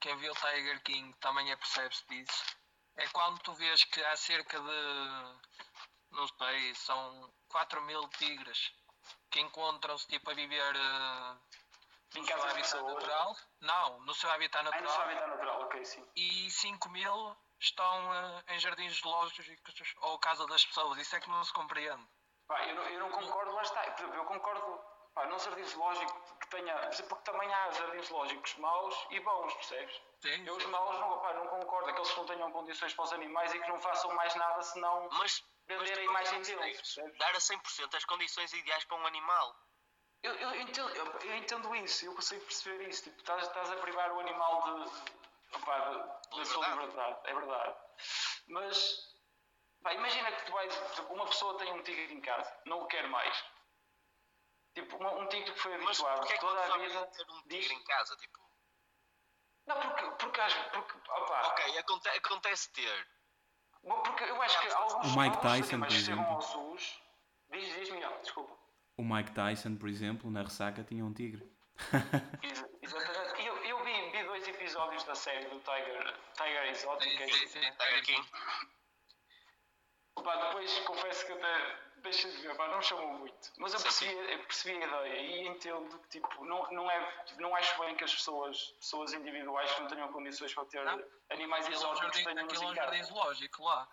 quem 0.00 0.16
viu 0.16 0.32
Tiger 0.34 0.82
King 0.82 1.12
também 1.20 1.52
apercebe-se 1.52 2.06
disso. 2.08 2.44
É 2.96 3.06
quando 3.08 3.38
tu 3.40 3.54
vês 3.54 3.84
que 3.84 4.02
há 4.04 4.16
cerca 4.16 4.58
de 4.60 5.38
não 6.10 6.26
sei, 6.26 6.74
são 6.74 7.32
4 7.48 7.82
mil 7.82 8.08
tigres 8.10 8.72
que 9.30 9.40
encontram-se 9.40 10.06
tipo 10.08 10.30
a 10.30 10.34
viver 10.34 10.76
eh, 10.76 11.36
Em 12.16 12.20
no 12.20 12.26
seu 12.26 12.36
casa 12.36 12.50
habitat 12.50 12.72
pessoas. 12.72 12.94
natural. 12.94 13.36
Não, 13.60 14.00
no 14.00 14.14
seu 14.14 14.30
habitat 14.30 14.66
Ai, 14.72 14.80
no 14.80 14.88
seu 14.88 14.98
natural. 14.98 15.02
habitat 15.02 15.26
natural, 15.28 15.62
ok, 15.62 15.84
sim. 15.84 16.06
e 16.16 16.50
5 16.50 16.88
mil 16.90 17.36
estão 17.60 18.14
eh, 18.14 18.44
em 18.48 18.58
jardins 18.60 18.98
zoológicos 19.00 19.94
ou 19.98 20.18
casa 20.18 20.46
das 20.46 20.64
pessoas. 20.64 20.98
Isso 20.98 21.16
é 21.16 21.20
que 21.20 21.28
não 21.28 21.42
se 21.44 21.52
compreende. 21.52 22.06
Pá, 22.46 22.64
eu, 22.66 22.74
não, 22.74 22.82
eu 22.84 23.00
não 23.00 23.10
concordo, 23.10 23.52
lá 23.52 23.62
está. 23.62 23.82
Por 23.82 24.00
exemplo, 24.00 24.14
eu 24.16 24.24
concordo 24.24 24.80
pá, 25.14 25.26
num 25.26 25.38
jardim 25.38 25.64
zoológico 25.64 26.38
que 26.38 26.48
tenha. 26.48 26.74
Porque 27.08 27.24
também 27.30 27.52
há 27.52 27.70
jardins 27.72 28.06
zoológicos 28.08 28.56
maus 28.56 29.06
e 29.10 29.20
bons, 29.20 29.52
percebes? 29.54 30.00
Sim, 30.20 30.46
Eu 30.46 30.56
os 30.56 30.64
maus 30.66 30.98
não, 30.98 31.20
pá, 31.20 31.34
não 31.34 31.46
concordo, 31.46 31.90
aqueles 31.90 32.10
que 32.10 32.16
não 32.16 32.26
tenham 32.26 32.50
condições 32.52 32.94
para 32.94 33.04
os 33.04 33.12
animais 33.12 33.52
e 33.54 33.60
que 33.60 33.68
não 33.68 33.78
façam 33.78 34.12
mais 34.14 34.34
nada 34.34 34.62
senão 34.62 35.08
Mas, 35.12 35.44
vender 35.66 35.98
a 35.98 36.02
imagem 36.02 36.42
deles, 36.42 36.96
dar 37.18 37.30
a 37.30 37.38
100% 37.38 37.94
as 37.94 38.04
condições 38.06 38.52
ideais 38.52 38.84
para 38.84 38.96
um 38.96 39.06
animal. 39.06 39.54
Eu, 40.22 40.32
eu 40.34 40.60
entendo, 40.60 40.88
eu, 40.96 41.06
eu 41.20 41.36
entendo 41.36 41.74
isso, 41.76 42.04
eu 42.06 42.14
consigo 42.14 42.44
perceber 42.44 42.88
isso. 42.88 43.04
Tipo, 43.04 43.18
estás, 43.18 43.42
estás 43.46 43.70
a 43.70 43.76
privar 43.76 44.12
o 44.12 44.20
animal 44.20 44.62
de, 44.84 45.56
opá, 45.56 45.78
de- 45.90 46.36
da 46.38 46.44
sua 46.44 46.68
Liberdade. 46.68 47.18
é 47.24 47.34
verdade. 47.34 47.76
Mas 48.48 48.98
pá, 49.82 49.94
imagina 49.94 50.32
que 50.32 50.44
tu 50.46 50.52
vais, 50.52 50.74
tipo, 50.94 51.14
uma 51.14 51.26
pessoa 51.26 51.56
tem 51.58 51.72
um 51.72 51.82
tigre 51.82 52.12
em 52.12 52.20
casa, 52.20 52.52
não 52.66 52.82
o 52.82 52.86
quer 52.88 53.06
mais. 53.08 53.44
Tipo, 54.74 54.96
uma- 54.96 55.12
um 55.12 55.28
tigre 55.28 55.52
que 55.52 55.60
foi 55.60 55.74
habituado 55.74 56.24
é 56.24 56.32
que 56.32 56.38
toda 56.40 56.60
a 56.74 56.78
vida. 56.78 57.06
ter 57.06 57.30
um 57.30 57.42
diz- 57.46 57.66
tigre 57.66 57.74
em 57.74 57.84
casa? 57.84 58.16
Tipo, 58.16 58.38
Não, 59.66 59.80
porque, 59.80 60.02
porque, 60.18 60.40
porque, 60.72 61.10
opá, 61.10 61.42
ok, 61.48 61.78
aconte- 61.78 62.08
acontece 62.08 62.72
ter. 62.72 63.08
porque 63.82 64.24
eu 64.24 64.42
acho 64.42 64.60
que 64.60 64.68
alguns, 64.72 65.14
O 65.14 65.18
Mike 65.18 65.36
alguns 65.36 65.42
Tyson, 65.42 65.74
animais 65.76 65.78
por 65.80 65.86
que 65.88 65.94
chegam 66.04 66.20
exemplo. 66.22 66.34
aos 66.34 66.44
zoos. 66.46 67.02
Diz, 67.50 67.74
diz, 67.74 67.90
Miguel, 67.90 68.18
desculpa. 68.20 68.67
O 68.98 69.04
Mike 69.04 69.30
Tyson, 69.30 69.76
por 69.76 69.88
exemplo, 69.88 70.28
na 70.30 70.42
ressaca 70.42 70.82
tinha 70.82 71.04
um 71.04 71.14
tigre. 71.14 71.48
Exa- 72.42 72.68
Exatamente. 72.82 73.46
Eu, 73.46 73.56
eu 73.64 73.84
vi, 73.84 74.10
vi 74.10 74.24
dois 74.24 74.46
episódios 74.48 75.04
da 75.04 75.14
série 75.14 75.44
do 75.46 75.60
Tiger, 75.60 76.14
Tiger 76.36 76.64
Exotic. 76.64 77.08
Sim, 77.16 77.22
é 77.22 77.28
sim, 77.28 77.46
sim, 77.46 77.60
Tiger 77.60 78.04
King. 78.04 78.28
Pá, 80.24 80.34
depois 80.46 80.78
confesso 80.80 81.26
que 81.26 81.32
até 81.32 81.76
deixa 81.98 82.28
de 82.28 82.36
ver, 82.38 82.56
pá, 82.56 82.66
não 82.66 82.78
me 82.78 82.82
chamou 82.84 83.12
muito. 83.18 83.52
Mas 83.58 83.72
eu 83.72 83.78
Sim, 83.78 83.84
percebi, 83.84 84.32
eu 84.32 84.38
percebi 84.40 84.82
a 84.82 84.86
ideia 84.86 85.20
e 85.20 85.46
entendo 85.46 85.98
que 86.00 86.08
tipo, 86.08 86.44
não, 86.44 86.68
não, 86.72 86.90
é, 86.90 87.24
não 87.38 87.54
acho 87.54 87.78
bem 87.78 87.94
que 87.94 88.02
as 88.02 88.12
pessoas, 88.12 88.72
pessoas 88.80 89.12
individuais 89.12 89.72
que 89.74 89.80
não 89.82 89.88
tenham 89.88 90.12
condições 90.12 90.52
para 90.52 90.64
ter 90.64 90.84
Não. 90.84 91.00
animais 91.30 91.68
é 91.68 91.70
exóticos 91.72 92.16
tenham 92.24 92.44
aquilo 92.44 92.62
é 92.64 92.66
um 92.66 92.74
casa. 92.74 92.90
jardim 92.90 93.02
zoológico 93.04 93.62
lá. 93.62 93.88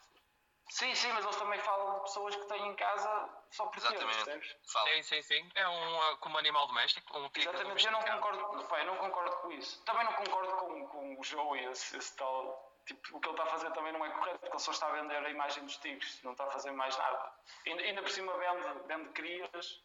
Sim, 0.70 0.94
sim, 0.96 1.12
mas 1.14 1.24
eles 1.24 1.36
também 1.38 1.60
falam 1.60 1.96
de 1.96 2.02
pessoas 2.02 2.36
que 2.36 2.46
têm 2.48 2.68
em 2.68 2.76
casa 2.76 3.30
só 3.52 3.68
por 3.68 3.78
Exatamente. 3.78 4.58
Sim, 4.64 5.04
sim, 5.04 5.22
sim. 5.22 5.52
É 5.56 5.68
um 5.68 6.04
eh, 6.04 6.16
como 6.18 6.38
animal 6.38 6.68
doméstico, 6.68 7.18
um 7.18 7.30
tigre 7.30 7.50
Exatamente, 7.50 7.86
eu 7.86 7.92
não 7.92 8.02
concordo, 8.02 8.76
eu 8.76 8.86
não 8.86 8.98
concordo 8.98 9.36
com 9.38 9.52
isso. 9.52 9.84
Também 9.86 10.04
não 10.06 10.14
concordo 10.14 10.56
com, 10.58 10.88
com 10.88 11.20
o 11.20 11.24
Joe, 11.24 11.60
esse, 11.66 11.96
esse 11.98 12.16
tal. 12.16 12.74
Tipo, 12.86 13.18
o 13.18 13.20
que 13.20 13.28
ele 13.30 13.34
está 13.36 13.44
a 13.44 13.52
fazer 13.52 13.72
também 13.72 13.94
não 13.94 14.06
é 14.06 14.10
correto, 14.10 14.40
porque 14.40 14.54
ele 14.56 14.60
só 14.60 14.72
está 14.72 14.88
a 14.88 14.92
vender 14.92 15.18
a 15.18 15.30
imagem 15.30 15.64
dos 15.66 15.78
tigres, 15.78 16.22
não 16.24 16.34
está 16.34 16.46
a 16.46 16.52
fazer 16.52 16.72
mais 16.72 16.96
nada. 16.98 17.34
Ainda, 17.66 17.82
ainda 17.82 18.02
por 18.02 18.12
cima 18.12 18.32
vende, 18.38 18.88
vende 18.88 19.10
crias, 19.14 19.82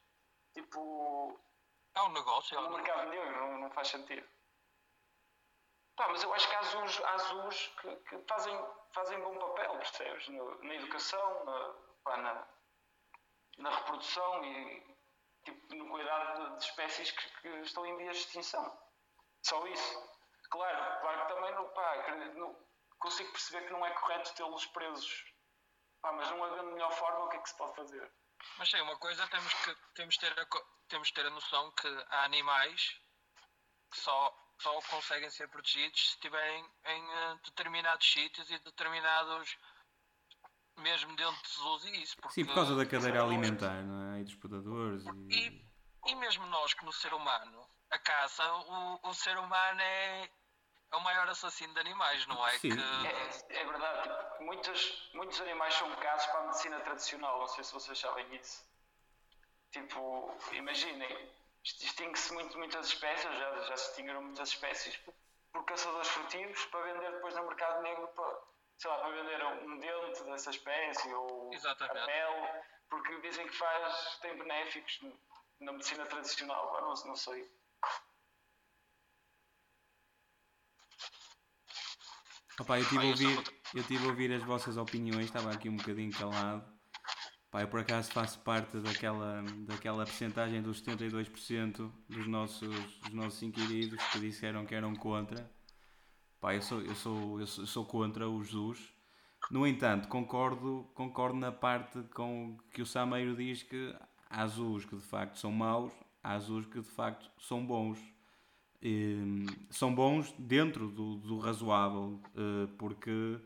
tipo, 0.53 1.41
É 1.95 2.03
um 2.03 2.11
negócio, 2.11 2.57
é 2.57 2.59
um 2.61 2.65
no 2.65 2.77
negócio. 2.77 2.95
mercado 2.97 3.09
negro, 3.11 3.41
não, 3.41 3.59
não 3.59 3.71
faz 3.71 3.89
sentido. 3.89 4.27
Pá, 6.01 6.09
mas 6.09 6.23
eu 6.23 6.33
acho 6.33 6.49
que 6.49 6.55
há 6.55 6.63
zoos, 6.63 7.01
há 7.05 7.19
zoos 7.19 7.67
que, 7.79 7.95
que 7.97 8.19
fazem, 8.27 8.59
fazem 8.95 9.21
bom 9.21 9.39
papel, 9.39 9.77
percebes? 9.77 10.29
Na 10.29 10.75
educação, 10.75 11.45
na, 11.45 11.75
pá, 12.03 12.17
na, 12.17 12.49
na 13.59 13.71
reprodução 13.71 14.43
e 14.43 14.97
tipo, 15.45 15.75
no 15.75 15.91
cuidado 15.91 16.53
de, 16.53 16.57
de 16.57 16.65
espécies 16.65 17.11
que, 17.11 17.41
que 17.43 17.49
estão 17.61 17.85
em 17.85 17.99
vias 17.99 18.17
de 18.17 18.23
extinção. 18.23 18.83
Só 19.43 19.67
isso. 19.67 20.11
Claro, 20.51 21.01
claro 21.03 21.21
que 21.21 21.35
também 21.35 21.55
não, 21.55 21.69
pá, 21.69 22.17
não- 22.35 22.57
consigo 22.99 23.31
perceber 23.33 23.67
que 23.67 23.73
não 23.73 23.85
é 23.85 23.91
correto 23.91 24.35
tê-los 24.35 24.65
presos. 24.69 25.35
Pá, 26.01 26.13
mas 26.13 26.31
não 26.31 26.43
havendo 26.43 26.73
melhor 26.73 26.93
forma, 26.93 27.27
o 27.27 27.29
que 27.29 27.37
é 27.37 27.41
que 27.41 27.49
se 27.51 27.59
pode 27.59 27.77
fazer? 27.77 28.11
Mas 28.57 28.71
sim, 28.71 28.81
uma 28.81 28.99
coisa 28.99 29.29
temos 29.29 29.53
que 29.53 29.75
temos 29.97 30.17
ter 30.17 30.33
a, 30.41 30.47
temos 30.89 31.11
ter 31.11 31.27
a 31.27 31.31
noção 31.31 31.71
que 31.73 31.89
há 32.09 32.25
animais 32.25 32.99
que 33.91 34.01
só, 34.01 34.35
só 34.61 34.81
conseguem 34.83 35.31
ser 35.31 35.49
protegidos 35.49 36.01
se 36.01 36.15
estiverem 36.15 36.65
em 36.87 37.13
eh, 37.13 37.39
determinados 37.45 38.13
sítios 38.13 38.51
e 38.51 38.59
determinados 38.59 39.57
mesmo 40.79 41.15
dentro 41.17 41.43
de 41.43 41.49
zoos 41.49 41.85
e 41.87 42.03
isso. 42.03 42.17
Porque, 42.17 42.35
Sim, 42.35 42.45
por 42.47 42.55
causa 42.55 42.75
da 42.77 42.87
cadeira 42.87 43.23
alimentar, 43.23 43.83
não 43.83 44.15
é? 44.15 44.21
E 44.21 44.25
dos 44.25 44.35
predadores. 44.37 45.05
E... 45.29 45.71
E, 46.07 46.11
e 46.13 46.15
mesmo 46.17 46.47
nós, 46.47 46.75
como 46.75 46.93
ser 46.93 47.13
humano, 47.13 47.67
a 47.91 47.99
caça, 47.99 48.43
o, 48.53 49.09
o 49.09 49.15
ser 49.15 49.37
humano 49.37 49.81
é, 49.81 50.31
é 50.93 50.97
o 50.97 51.01
maior 51.01 51.29
assassino 51.29 51.75
de 51.75 51.81
animais, 51.81 52.27
não 52.27 52.47
é? 52.47 52.59
Sim. 52.59 52.71
Que, 52.71 52.79
É, 52.79 53.61
é 53.61 53.65
verdade, 53.65 54.03
tipo, 54.03 54.45
muitos, 54.45 55.11
muitos 55.15 55.41
animais 55.41 55.75
são 55.75 55.95
casos 55.97 56.27
para 56.27 56.41
a 56.41 56.47
medicina 56.47 56.81
tradicional, 56.81 57.41
não 57.41 57.49
sei 57.49 57.65
se 57.65 57.73
vocês 57.73 57.99
sabem 57.99 58.35
isso. 58.35 58.69
Tipo, 59.71 60.37
imaginem, 60.53 61.31
extingue-se 61.65 62.33
muito, 62.33 62.57
muitas 62.59 62.87
espécies, 62.87 63.25
já, 63.39 63.61
já 63.65 63.77
se 63.77 63.91
extinguiram 63.91 64.23
muitas 64.23 64.49
espécies 64.49 64.97
por, 64.99 65.15
por 65.53 65.65
caçadores 65.65 66.09
furtivos 66.09 66.65
para 66.67 66.93
vender 66.93 67.13
depois 67.13 67.35
no 67.35 67.47
mercado 67.47 67.83
negro 67.83 68.09
para, 68.09 68.41
sei 68.79 68.91
lá, 68.91 68.99
para 68.99 69.11
vender 69.11 69.45
um 69.45 69.79
dente 69.79 70.23
dessa 70.25 70.51
espécie 70.51 71.13
ou 71.13 71.53
Exatamente. 71.53 71.99
a 71.99 72.07
pele, 72.07 72.63
porque 72.89 73.21
dizem 73.21 73.47
que 73.47 73.57
faz, 73.57 74.19
tem 74.21 74.37
benéficos 74.37 75.01
na 75.61 75.73
medicina 75.73 76.07
tradicional, 76.07 76.81
não, 76.81 76.95
não 77.07 77.17
sei. 77.17 77.51
Opa, 82.59 82.79
eu 82.79 82.83
estive 82.83 83.07
a 83.07 83.11
ouvir, 83.11 83.63
eu 83.75 83.85
tive 83.85 84.05
a 84.05 84.09
ouvir 84.09 84.33
as 84.33 84.43
vossas 84.43 84.77
opiniões, 84.77 85.27
estava 85.27 85.51
aqui 85.51 85.69
um 85.69 85.77
bocadinho 85.77 86.13
calado. 86.13 86.80
Pá, 87.51 87.63
eu 87.63 87.69
por 87.69 87.81
acaso 87.81 88.13
faço 88.13 88.39
parte 88.41 88.79
daquela, 88.79 89.43
daquela 89.67 90.05
percentagem 90.05 90.63
dos 90.63 90.83
72% 90.83 91.91
dos 92.09 92.27
nossos, 92.29 92.77
dos 93.03 93.13
nossos 93.13 93.43
inquiridos 93.43 94.01
que 94.13 94.21
disseram 94.21 94.65
que 94.65 94.75
eram 94.75 94.95
contra. 94.95 95.51
Pá, 96.41 96.55
eu 96.55 96.63
sou, 96.63 96.81
eu 96.81 96.95
sou, 96.95 97.41
eu 97.41 97.47
sou, 97.47 97.65
eu 97.65 97.67
sou 97.67 97.85
contra 97.85 98.29
o 98.29 98.43
Jesus. 98.43 98.93
No 99.51 99.67
entanto, 99.67 100.07
concordo, 100.09 100.89
concordo 100.95 101.37
na 101.39 101.51
parte 101.51 102.01
com 102.15 102.57
que 102.73 102.83
o 102.83 102.87
Sameiro 102.87 103.35
diz 103.35 103.63
que 103.65 103.95
há 104.29 104.43
azuis 104.43 104.85
que 104.85 104.95
de 104.95 105.03
facto 105.03 105.39
são 105.39 105.51
maus, 105.51 105.93
há 106.23 106.35
azuis 106.35 106.67
que 106.67 106.81
de 106.81 106.89
facto 106.89 107.29
são 107.39 107.67
bons. 107.67 107.99
E, 108.81 109.45
são 109.71 109.95
bons 109.95 110.33
dentro 110.39 110.89
do, 110.89 111.17
do 111.17 111.39
razoável, 111.39 112.21
eh, 112.37 112.69
porque, 112.79 113.39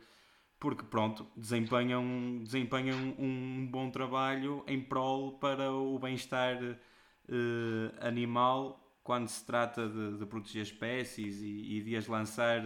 porque 0.64 0.82
pronto, 0.82 1.30
desempenham, 1.36 2.42
desempenham 2.42 3.14
um 3.18 3.68
bom 3.70 3.90
trabalho 3.90 4.64
em 4.66 4.82
prol 4.82 5.38
para 5.38 5.70
o 5.70 5.98
bem-estar 5.98 6.56
eh, 6.62 7.94
animal 8.00 8.98
quando 9.02 9.28
se 9.28 9.44
trata 9.44 9.86
de, 9.86 10.16
de 10.16 10.24
proteger 10.24 10.62
espécies 10.62 11.42
e, 11.42 11.76
e, 11.76 11.82
de 11.82 11.94
as 11.94 12.06
lançar 12.06 12.62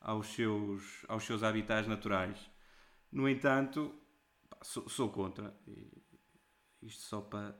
aos 0.00 0.28
seus, 0.28 1.04
aos 1.08 1.24
seus 1.24 1.42
habitats 1.42 1.88
naturais. 1.88 2.38
No 3.10 3.28
entanto, 3.28 3.92
sou, 4.62 4.88
sou 4.88 5.08
contra. 5.08 5.52
Isto 6.80 7.02
só 7.02 7.20
para, 7.20 7.58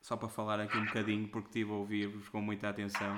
só 0.00 0.16
para 0.16 0.30
falar 0.30 0.58
aqui 0.58 0.78
um 0.78 0.86
bocadinho, 0.86 1.28
porque 1.28 1.48
estive 1.48 1.70
a 1.70 1.74
ouvir-vos 1.74 2.30
com 2.30 2.40
muita 2.40 2.70
atenção. 2.70 3.14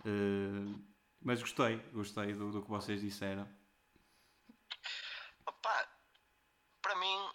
Uh, 0.00 0.82
mas 1.20 1.42
gostei, 1.42 1.76
gostei 1.92 2.32
do, 2.32 2.50
do 2.50 2.62
que 2.62 2.70
vocês 2.70 3.02
disseram. 3.02 3.46
Opa, 5.46 5.88
para 6.82 6.96
mim 6.96 7.30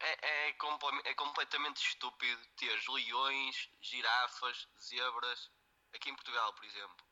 é, 0.00 0.26
é, 0.26 0.48
é 0.48 1.14
completamente 1.14 1.78
estúpido 1.78 2.40
ter 2.56 2.80
leões, 2.88 3.70
girafas, 3.80 4.68
zebras 4.80 5.50
aqui 5.92 6.10
em 6.10 6.14
Portugal, 6.14 6.52
por 6.54 6.64
exemplo. 6.64 7.08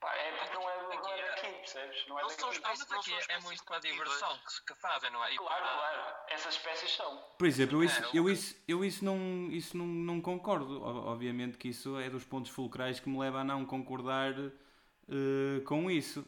Pá, 0.00 0.14
é 0.14 0.32
porque 0.32 0.54
não 0.54 0.70
é, 0.70 0.82
não 0.82 1.12
é 1.12 1.28
daqui, 1.28 1.46
percebes? 1.46 2.06
Não 2.08 2.18
é 2.18 2.22
não 2.22 2.30
São 2.30 2.50
espécies, 2.50 2.88
não 2.88 3.02
são 3.02 3.18
é 3.28 3.40
muito 3.40 3.64
para 3.64 3.76
a 3.76 3.80
diversão 3.80 4.38
que, 4.38 4.72
que 4.72 4.80
fazem, 4.80 5.10
não 5.10 5.22
é? 5.22 5.34
E 5.34 5.36
claro, 5.36 5.62
para... 5.62 5.74
claro. 5.74 6.16
Essas 6.30 6.54
espécies 6.54 6.90
são. 6.92 7.18
Por 7.38 7.46
exemplo, 7.46 7.76
eu 7.76 7.84
isso, 7.84 8.02
é, 8.02 8.10
eu 8.14 8.30
isso, 8.30 8.64
eu 8.66 8.84
isso, 8.84 9.04
não, 9.04 9.48
isso 9.50 9.76
não, 9.76 9.86
não 9.86 10.20
concordo. 10.22 10.82
Obviamente 10.82 11.58
que 11.58 11.68
isso 11.68 11.98
é 11.98 12.08
dos 12.08 12.24
pontos 12.24 12.50
fulcrais 12.50 12.98
que 12.98 13.10
me 13.10 13.18
leva 13.18 13.40
a 13.40 13.44
não 13.44 13.66
concordar 13.66 14.32
uh, 14.38 15.64
com 15.66 15.90
isso. 15.90 16.26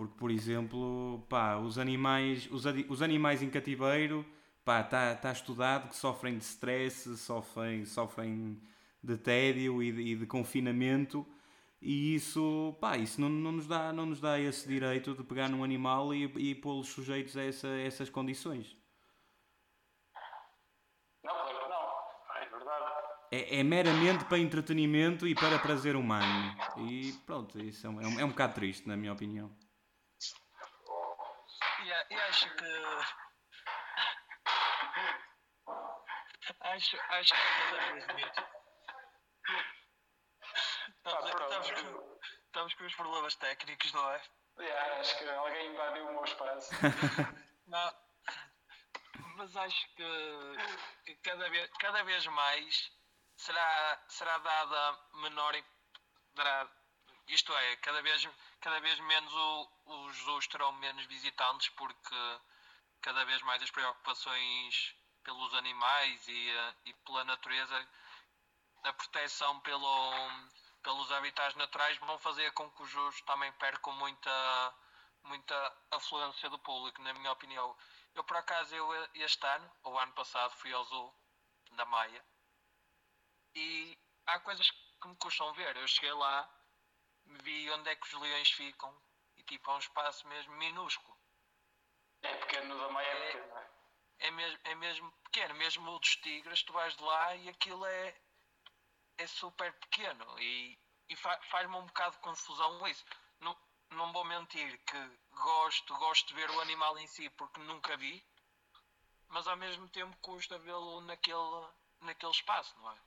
Porque, 0.00 0.14
por 0.16 0.30
exemplo, 0.30 1.22
pá, 1.28 1.58
os 1.58 1.78
animais, 1.78 2.48
os, 2.50 2.64
os 2.88 3.02
animais 3.02 3.42
em 3.42 3.50
cativeiro, 3.50 4.24
pá, 4.64 4.80
está 4.80 5.14
tá 5.14 5.30
estudado 5.30 5.90
que 5.90 5.94
sofrem 5.94 6.38
de 6.38 6.44
stress, 6.44 7.18
sofrem, 7.18 7.84
sofrem 7.84 8.58
de 9.04 9.18
tédio 9.18 9.82
e 9.82 9.92
de, 9.92 10.00
e 10.00 10.16
de 10.16 10.24
confinamento 10.24 11.26
e 11.82 12.14
isso, 12.14 12.74
pá, 12.80 12.96
isso 12.96 13.20
não, 13.20 13.28
não, 13.28 13.52
nos 13.52 13.66
dá, 13.66 13.92
não 13.92 14.06
nos 14.06 14.22
dá 14.22 14.40
esse 14.40 14.66
direito 14.66 15.14
de 15.14 15.22
pegar 15.22 15.50
num 15.50 15.62
animal 15.62 16.14
e, 16.14 16.24
e 16.38 16.54
pô-los 16.54 16.88
sujeitos 16.88 17.36
a, 17.36 17.42
essa, 17.42 17.68
a 17.68 17.80
essas 17.80 18.08
condições. 18.08 18.74
Não, 21.22 21.30
claro 21.30 21.58
que 21.58 21.68
não. 21.68 22.42
É 22.42 22.48
verdade. 22.48 22.84
É, 23.32 23.60
é, 23.60 23.62
meramente 23.62 24.24
para 24.24 24.38
entretenimento 24.38 25.28
e 25.28 25.34
para 25.34 25.58
prazer 25.58 25.94
humano. 25.94 26.56
E 26.88 27.12
pronto, 27.26 27.60
isso 27.60 27.86
é 27.86 27.90
um, 27.90 28.00
é 28.00 28.06
um, 28.06 28.20
é 28.20 28.24
um 28.24 28.30
bocado 28.30 28.54
triste, 28.54 28.88
na 28.88 28.96
minha 28.96 29.12
opinião. 29.12 29.50
Acho 32.10 32.54
que. 32.56 32.64
acho, 36.60 37.00
acho 37.08 37.34
que 37.34 38.12
menos 38.14 38.60
Estamos, 40.96 41.30
estamos, 41.30 41.70
com, 41.70 42.20
estamos 42.46 42.74
com 42.74 42.84
os 42.84 42.94
problemas 42.94 43.34
técnicos, 43.36 43.92
não 43.92 44.10
é? 44.10 44.22
Yeah, 44.58 45.00
acho 45.00 45.18
que 45.18 45.28
alguém 45.28 45.72
invadiu 45.72 46.06
o 46.08 46.12
meu 46.12 46.24
espaço. 46.24 46.70
não, 47.66 47.94
mas 49.36 49.56
acho 49.56 49.94
que, 49.94 50.56
que, 51.04 51.14
cada, 51.16 51.48
vez, 51.48 51.70
cada 51.78 52.02
vez 52.02 52.26
mais 52.26 52.92
será, 53.36 54.04
será 54.08 54.38
dada 54.38 54.98
menor. 55.14 55.54
Isto 57.28 57.56
é, 57.56 57.76
cada 57.76 58.02
vez, 58.02 58.28
cada 58.60 58.80
vez 58.80 58.98
menos 59.00 59.32
o, 59.32 59.68
os 59.90 60.16
zoos 60.18 60.46
terão 60.46 60.72
menos 60.72 61.04
visitantes 61.06 61.68
porque 61.70 62.40
cada 63.00 63.24
vez 63.24 63.42
mais 63.42 63.62
as 63.62 63.70
preocupações 63.70 64.94
pelos 65.22 65.54
animais 65.54 66.28
e, 66.28 66.48
e 66.86 66.94
pela 67.04 67.24
natureza, 67.24 67.88
a 68.84 68.92
proteção 68.92 69.60
pelo 69.60 70.50
pelos 70.82 71.10
habitats 71.12 71.54
naturais 71.56 71.98
vão 71.98 72.18
fazer 72.18 72.50
com 72.52 72.70
que 72.70 72.82
os 72.82 72.90
jogos 72.90 73.20
também 73.22 73.52
percam 73.52 73.92
muita, 73.94 74.74
muita 75.24 75.76
afluência 75.90 76.48
do 76.48 76.58
público, 76.58 77.02
na 77.02 77.12
minha 77.12 77.32
opinião. 77.32 77.76
Eu, 78.14 78.24
por 78.24 78.36
acaso, 78.36 78.74
eu, 78.74 79.08
este 79.14 79.46
ano, 79.46 79.70
ou 79.82 79.98
ano 79.98 80.12
passado, 80.12 80.52
fui 80.56 80.72
ao 80.72 80.84
Zoo 80.84 81.14
da 81.72 81.84
Maia 81.84 82.24
e 83.54 83.98
há 84.26 84.40
coisas 84.40 84.70
que 84.70 85.08
me 85.08 85.16
custam 85.16 85.52
ver. 85.52 85.76
Eu 85.76 85.86
cheguei 85.86 86.12
lá, 86.12 86.48
vi 87.26 87.70
onde 87.70 87.90
é 87.90 87.96
que 87.96 88.06
os 88.06 88.20
leões 88.20 88.50
ficam 88.50 89.09
é 89.54 89.70
um 89.70 89.78
espaço 89.78 90.28
mesmo 90.28 90.52
minúsculo. 90.54 91.16
É 92.22 92.34
pequeno 92.36 92.78
da 92.78 92.88
Maia, 92.90 93.06
é, 93.06 93.10
é 93.10 93.32
pequeno, 93.32 93.58
é? 93.58 93.70
É 94.20 94.30
mesmo, 94.30 94.58
é 94.64 94.74
mesmo 94.74 95.12
pequeno, 95.24 95.54
mesmo 95.54 95.90
o 95.90 95.98
dos 95.98 96.16
tigres, 96.16 96.62
tu 96.62 96.72
vais 96.72 96.94
de 96.94 97.02
lá 97.02 97.34
e 97.36 97.48
aquilo 97.48 97.86
é, 97.86 98.20
é 99.16 99.26
super 99.26 99.72
pequeno 99.80 100.38
e, 100.38 100.78
e 101.08 101.16
faz-me 101.16 101.74
um 101.76 101.86
bocado 101.86 102.16
de 102.16 102.22
confusão 102.22 102.86
isso. 102.86 103.04
Não, 103.40 103.56
não 103.90 104.12
vou 104.12 104.24
mentir 104.24 104.78
que 104.84 105.18
gosto, 105.32 105.96
gosto 105.96 106.28
de 106.28 106.34
ver 106.34 106.50
o 106.50 106.60
animal 106.60 106.98
em 106.98 107.06
si 107.06 107.30
porque 107.30 107.60
nunca 107.60 107.96
vi, 107.96 108.22
mas 109.28 109.46
ao 109.46 109.56
mesmo 109.56 109.88
tempo 109.88 110.16
custa 110.18 110.58
vê-lo 110.58 111.00
naquele, 111.02 111.68
naquele 112.00 112.32
espaço, 112.32 112.78
não 112.78 112.92
é? 112.92 113.00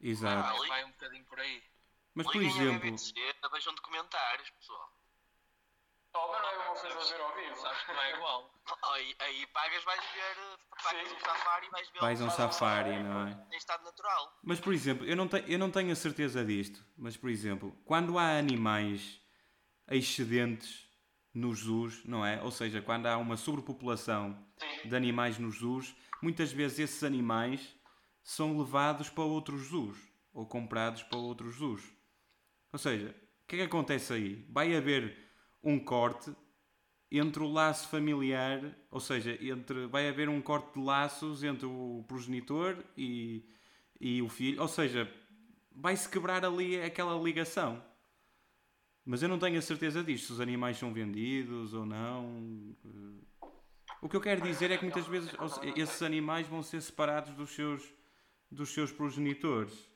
Exato. 0.00 0.58
Vai, 0.58 0.68
vai 0.68 0.84
um 0.84 0.92
bocadinho 0.92 1.24
por 1.24 1.40
aí. 1.40 1.75
Mas 2.16 2.26
por 2.26 2.42
exemplo. 2.42 2.96
Vejam 3.52 3.74
documentários, 3.74 4.50
pessoal. 4.50 4.90
Oh, 6.14 6.32
mas 6.32 6.42
não 6.42 6.48
é 6.48 6.56
uma 6.56 6.80
coisa 6.80 7.14
ver 7.14 7.20
ao 7.20 7.34
vivo. 7.36 7.56
Sabes 7.56 7.82
que 7.82 7.92
não 7.92 8.02
é 8.02 8.14
igual. 8.14 8.54
Aí, 8.94 9.14
aí 9.20 9.46
pagas, 9.48 9.84
vais 9.84 10.00
ver, 10.00 10.36
pagas 10.82 11.12
um 11.12 11.20
safari 11.20 11.66
e 11.66 11.70
vais 11.70 11.90
ver 11.90 12.00
Vais 12.00 12.20
um 12.20 12.30
safari, 12.30 13.02
não 13.02 13.28
é? 13.28 13.46
Em 13.52 13.56
estado 13.56 13.84
natural. 13.84 14.38
Mas 14.42 14.58
por 14.58 14.72
exemplo, 14.72 15.06
eu 15.06 15.14
não, 15.14 15.28
te, 15.28 15.44
eu 15.46 15.58
não 15.58 15.70
tenho 15.70 15.92
a 15.92 15.94
certeza 15.94 16.44
disto, 16.44 16.84
mas 16.96 17.16
por 17.16 17.30
exemplo, 17.30 17.70
quando 17.84 18.18
há 18.18 18.38
animais 18.38 19.20
excedentes 19.88 20.84
nos 21.32 21.60
zoos, 21.60 22.04
não 22.04 22.26
é? 22.26 22.42
Ou 22.42 22.50
seja, 22.50 22.82
quando 22.82 23.06
há 23.06 23.16
uma 23.18 23.36
sobrepopulação 23.36 24.44
Sim. 24.56 24.88
de 24.88 24.96
animais 24.96 25.38
nos 25.38 25.58
zoos, 25.58 25.94
muitas 26.20 26.50
vezes 26.50 26.78
esses 26.80 27.04
animais 27.04 27.76
são 28.24 28.58
levados 28.58 29.08
para 29.08 29.22
outros 29.22 29.68
zoos 29.68 29.96
ou 30.32 30.44
comprados 30.44 31.04
para 31.04 31.18
outros 31.18 31.56
zoos. 31.56 31.95
Ou 32.76 32.78
seja, 32.78 33.08
o 33.08 33.46
que 33.48 33.56
é 33.56 33.58
que 33.60 33.64
acontece 33.64 34.12
aí? 34.12 34.44
Vai 34.50 34.76
haver 34.76 35.16
um 35.64 35.78
corte 35.78 36.30
entre 37.10 37.42
o 37.42 37.50
laço 37.50 37.88
familiar, 37.88 38.60
ou 38.90 39.00
seja, 39.00 39.34
entre 39.42 39.86
vai 39.86 40.06
haver 40.06 40.28
um 40.28 40.42
corte 40.42 40.74
de 40.74 40.84
laços 40.84 41.42
entre 41.42 41.64
o 41.64 42.04
progenitor 42.06 42.76
e, 42.94 43.48
e 43.98 44.20
o 44.20 44.28
filho, 44.28 44.60
ou 44.60 44.68
seja, 44.68 45.10
vai-se 45.74 46.06
quebrar 46.06 46.44
ali 46.44 46.78
aquela 46.82 47.18
ligação. 47.18 47.82
Mas 49.06 49.22
eu 49.22 49.28
não 49.30 49.38
tenho 49.38 49.58
a 49.58 49.62
certeza 49.62 50.04
disto, 50.04 50.26
se 50.26 50.32
os 50.34 50.40
animais 50.42 50.76
são 50.76 50.92
vendidos 50.92 51.72
ou 51.72 51.86
não. 51.86 52.76
O 54.02 54.08
que 54.10 54.16
eu 54.16 54.20
quero 54.20 54.42
dizer 54.42 54.70
é 54.70 54.76
que 54.76 54.84
muitas 54.84 55.06
vezes 55.06 55.30
esses 55.76 56.02
animais 56.02 56.46
vão 56.46 56.62
ser 56.62 56.82
separados 56.82 57.34
dos 57.36 57.54
seus, 57.54 57.82
dos 58.50 58.68
seus 58.68 58.92
progenitores. 58.92 59.95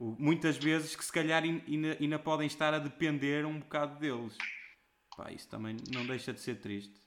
Muitas 0.00 0.56
vezes 0.56 0.96
que 0.96 1.04
se 1.04 1.12
calhar 1.12 1.42
ainda, 1.42 1.98
ainda 2.00 2.18
podem 2.18 2.46
estar 2.46 2.72
a 2.72 2.78
depender 2.78 3.44
um 3.44 3.60
bocado 3.60 3.98
deles. 3.98 4.34
Pá, 5.14 5.30
isso 5.30 5.46
também 5.46 5.76
não 5.92 6.06
deixa 6.06 6.32
de 6.32 6.40
ser 6.40 6.58
triste. 6.58 6.98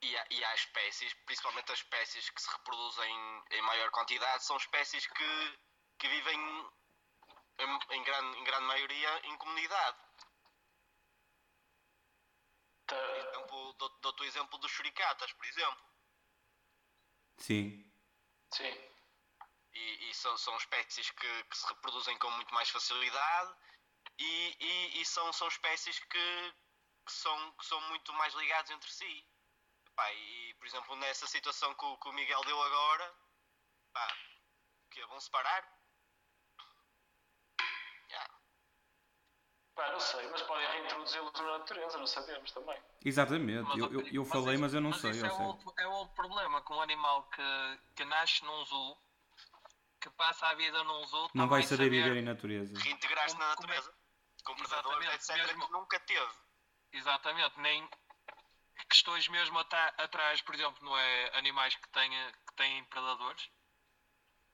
E 0.00 0.16
há, 0.16 0.26
e 0.30 0.44
há 0.44 0.54
espécies, 0.54 1.12
principalmente 1.26 1.72
as 1.72 1.80
espécies 1.80 2.30
que 2.30 2.40
se 2.40 2.48
reproduzem 2.52 3.42
em 3.50 3.62
maior 3.62 3.90
quantidade, 3.90 4.44
são 4.44 4.56
espécies 4.56 5.08
que, 5.08 5.58
que 5.98 6.08
vivem 6.08 6.38
em, 7.58 7.96
em, 7.96 8.04
grande, 8.04 8.38
em 8.38 8.44
grande 8.44 8.66
maioria 8.66 9.20
em 9.26 9.36
comunidade. 9.38 9.98
Tá. 12.86 12.96
Exemplo, 13.18 13.72
dou-te 13.74 14.22
o 14.22 14.24
exemplo 14.24 14.58
dos 14.60 14.70
suricatas, 14.70 15.32
por 15.32 15.46
exemplo. 15.46 15.84
Sim. 17.38 17.92
Sim. 18.54 18.87
E, 19.80 20.10
e 20.10 20.14
são, 20.14 20.36
são 20.36 20.56
espécies 20.56 21.08
que, 21.10 21.44
que 21.44 21.56
se 21.56 21.66
reproduzem 21.68 22.18
com 22.18 22.28
muito 22.32 22.52
mais 22.52 22.68
facilidade 22.68 23.54
e, 24.18 24.56
e, 24.58 25.00
e 25.00 25.04
são, 25.06 25.32
são 25.32 25.46
espécies 25.46 26.00
que, 26.00 26.54
que 27.06 27.12
são, 27.12 27.52
que 27.52 27.64
são 27.64 27.80
muito 27.82 28.12
mais 28.14 28.34
ligados 28.34 28.70
entre 28.72 28.90
si. 28.90 29.24
Pá, 29.94 30.12
e, 30.12 30.54
por 30.58 30.66
exemplo, 30.66 30.96
nessa 30.96 31.26
situação 31.28 31.72
que 31.74 31.84
o, 31.84 31.96
que 31.98 32.08
o 32.08 32.12
Miguel 32.12 32.42
deu 32.44 32.60
agora, 32.60 33.14
pá, 33.92 34.16
que 34.90 35.04
vão 35.06 35.20
separar? 35.20 35.62
Yeah. 38.10 38.34
Pá, 39.76 39.92
não 39.92 40.00
sei, 40.00 40.28
mas 40.28 40.42
podem 40.42 40.66
reintroduzi-los 40.72 41.32
na 41.34 41.58
natureza, 41.58 41.98
não 41.98 42.06
sabemos 42.06 42.50
também. 42.50 42.82
Exatamente. 43.04 43.68
Mas, 43.68 43.78
Eu, 43.78 43.92
eu, 43.92 44.08
eu 44.08 44.22
mas 44.24 44.32
falei, 44.32 44.54
isso- 44.54 44.60
mas 44.62 44.74
eu 44.74 44.80
não 44.80 44.90
mas 44.90 45.00
sei. 45.00 45.10
isso 45.12 45.24
é, 45.26 45.32
outro, 45.32 45.74
é 45.78 45.86
outro 45.86 46.14
problema 46.16 46.60
com 46.62 46.74
um 46.74 46.82
animal 46.82 47.22
que, 47.30 47.80
que 47.94 48.04
nasce 48.04 48.44
num 48.44 48.64
zoo, 48.64 48.98
que 50.00 50.10
passa 50.10 50.46
a 50.48 50.54
vida 50.54 50.82
num 50.84 51.04
zoo, 51.06 51.28
Não 51.34 51.48
vai 51.48 51.62
saber 51.62 51.90
viver 51.90 52.16
em 52.16 52.22
natureza. 52.22 52.72
Reintegrar-se 52.78 53.36
na 53.36 53.44
é- 53.44 53.48
natureza. 53.48 53.94
Com 54.44 54.54
predadores, 54.54 55.06
Exatamente, 55.08 55.30
etc., 55.30 55.46
mesmo- 55.46 55.66
que 55.66 55.72
nunca 55.72 56.00
teve. 56.00 56.32
Exatamente, 56.92 57.60
nem 57.60 57.88
questões 58.88 59.28
mesmo 59.28 59.58
atrás, 59.58 60.40
por 60.42 60.54
exemplo, 60.54 60.82
não 60.84 60.96
é 60.96 61.38
animais 61.38 61.74
que 61.74 61.88
têm, 61.90 62.10
que 62.46 62.54
têm 62.56 62.84
predadores, 62.84 63.50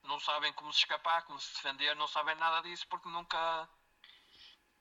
não 0.02 0.18
sabem 0.18 0.52
como 0.54 0.72
se 0.72 0.80
escapar, 0.80 1.22
como 1.24 1.38
se 1.38 1.54
defender, 1.54 1.94
não 1.94 2.08
sabem 2.08 2.34
nada 2.36 2.60
disso 2.62 2.86
porque 2.88 3.08
nunca, 3.08 3.68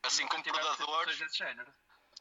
Assim 0.01 0.23
nunca 0.23 0.35
como 0.41 0.43
predadores, 0.51 1.21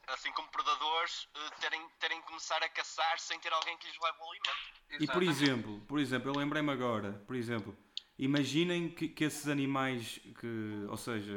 assim 0.09 0.33
como 0.33 0.49
predadores 0.51 1.29
eh, 1.35 1.51
terem, 1.61 1.89
terem 1.99 2.21
que 2.21 2.27
começar 2.27 2.63
a 2.63 2.69
caçar 2.69 3.19
sem 3.19 3.41
ter 3.41 3.53
alguém 3.53 3.77
que 3.79 3.87
lhes 3.89 3.99
leve 3.99 4.19
o 4.19 4.31
alimento. 4.31 4.51
E 4.91 5.07
por 5.07 5.23
Exatamente. 5.23 5.31
exemplo, 5.31 5.81
por 5.87 5.99
exemplo, 5.99 6.29
eu 6.31 6.35
lembrei-me 6.35 6.71
agora, 6.71 7.13
por 7.27 7.35
exemplo, 7.35 7.77
imaginem 8.19 8.89
que, 8.91 9.09
que 9.09 9.25
esses 9.25 9.49
animais 9.49 10.21
que, 10.39 10.87
ou 10.89 10.97
seja, 10.97 11.33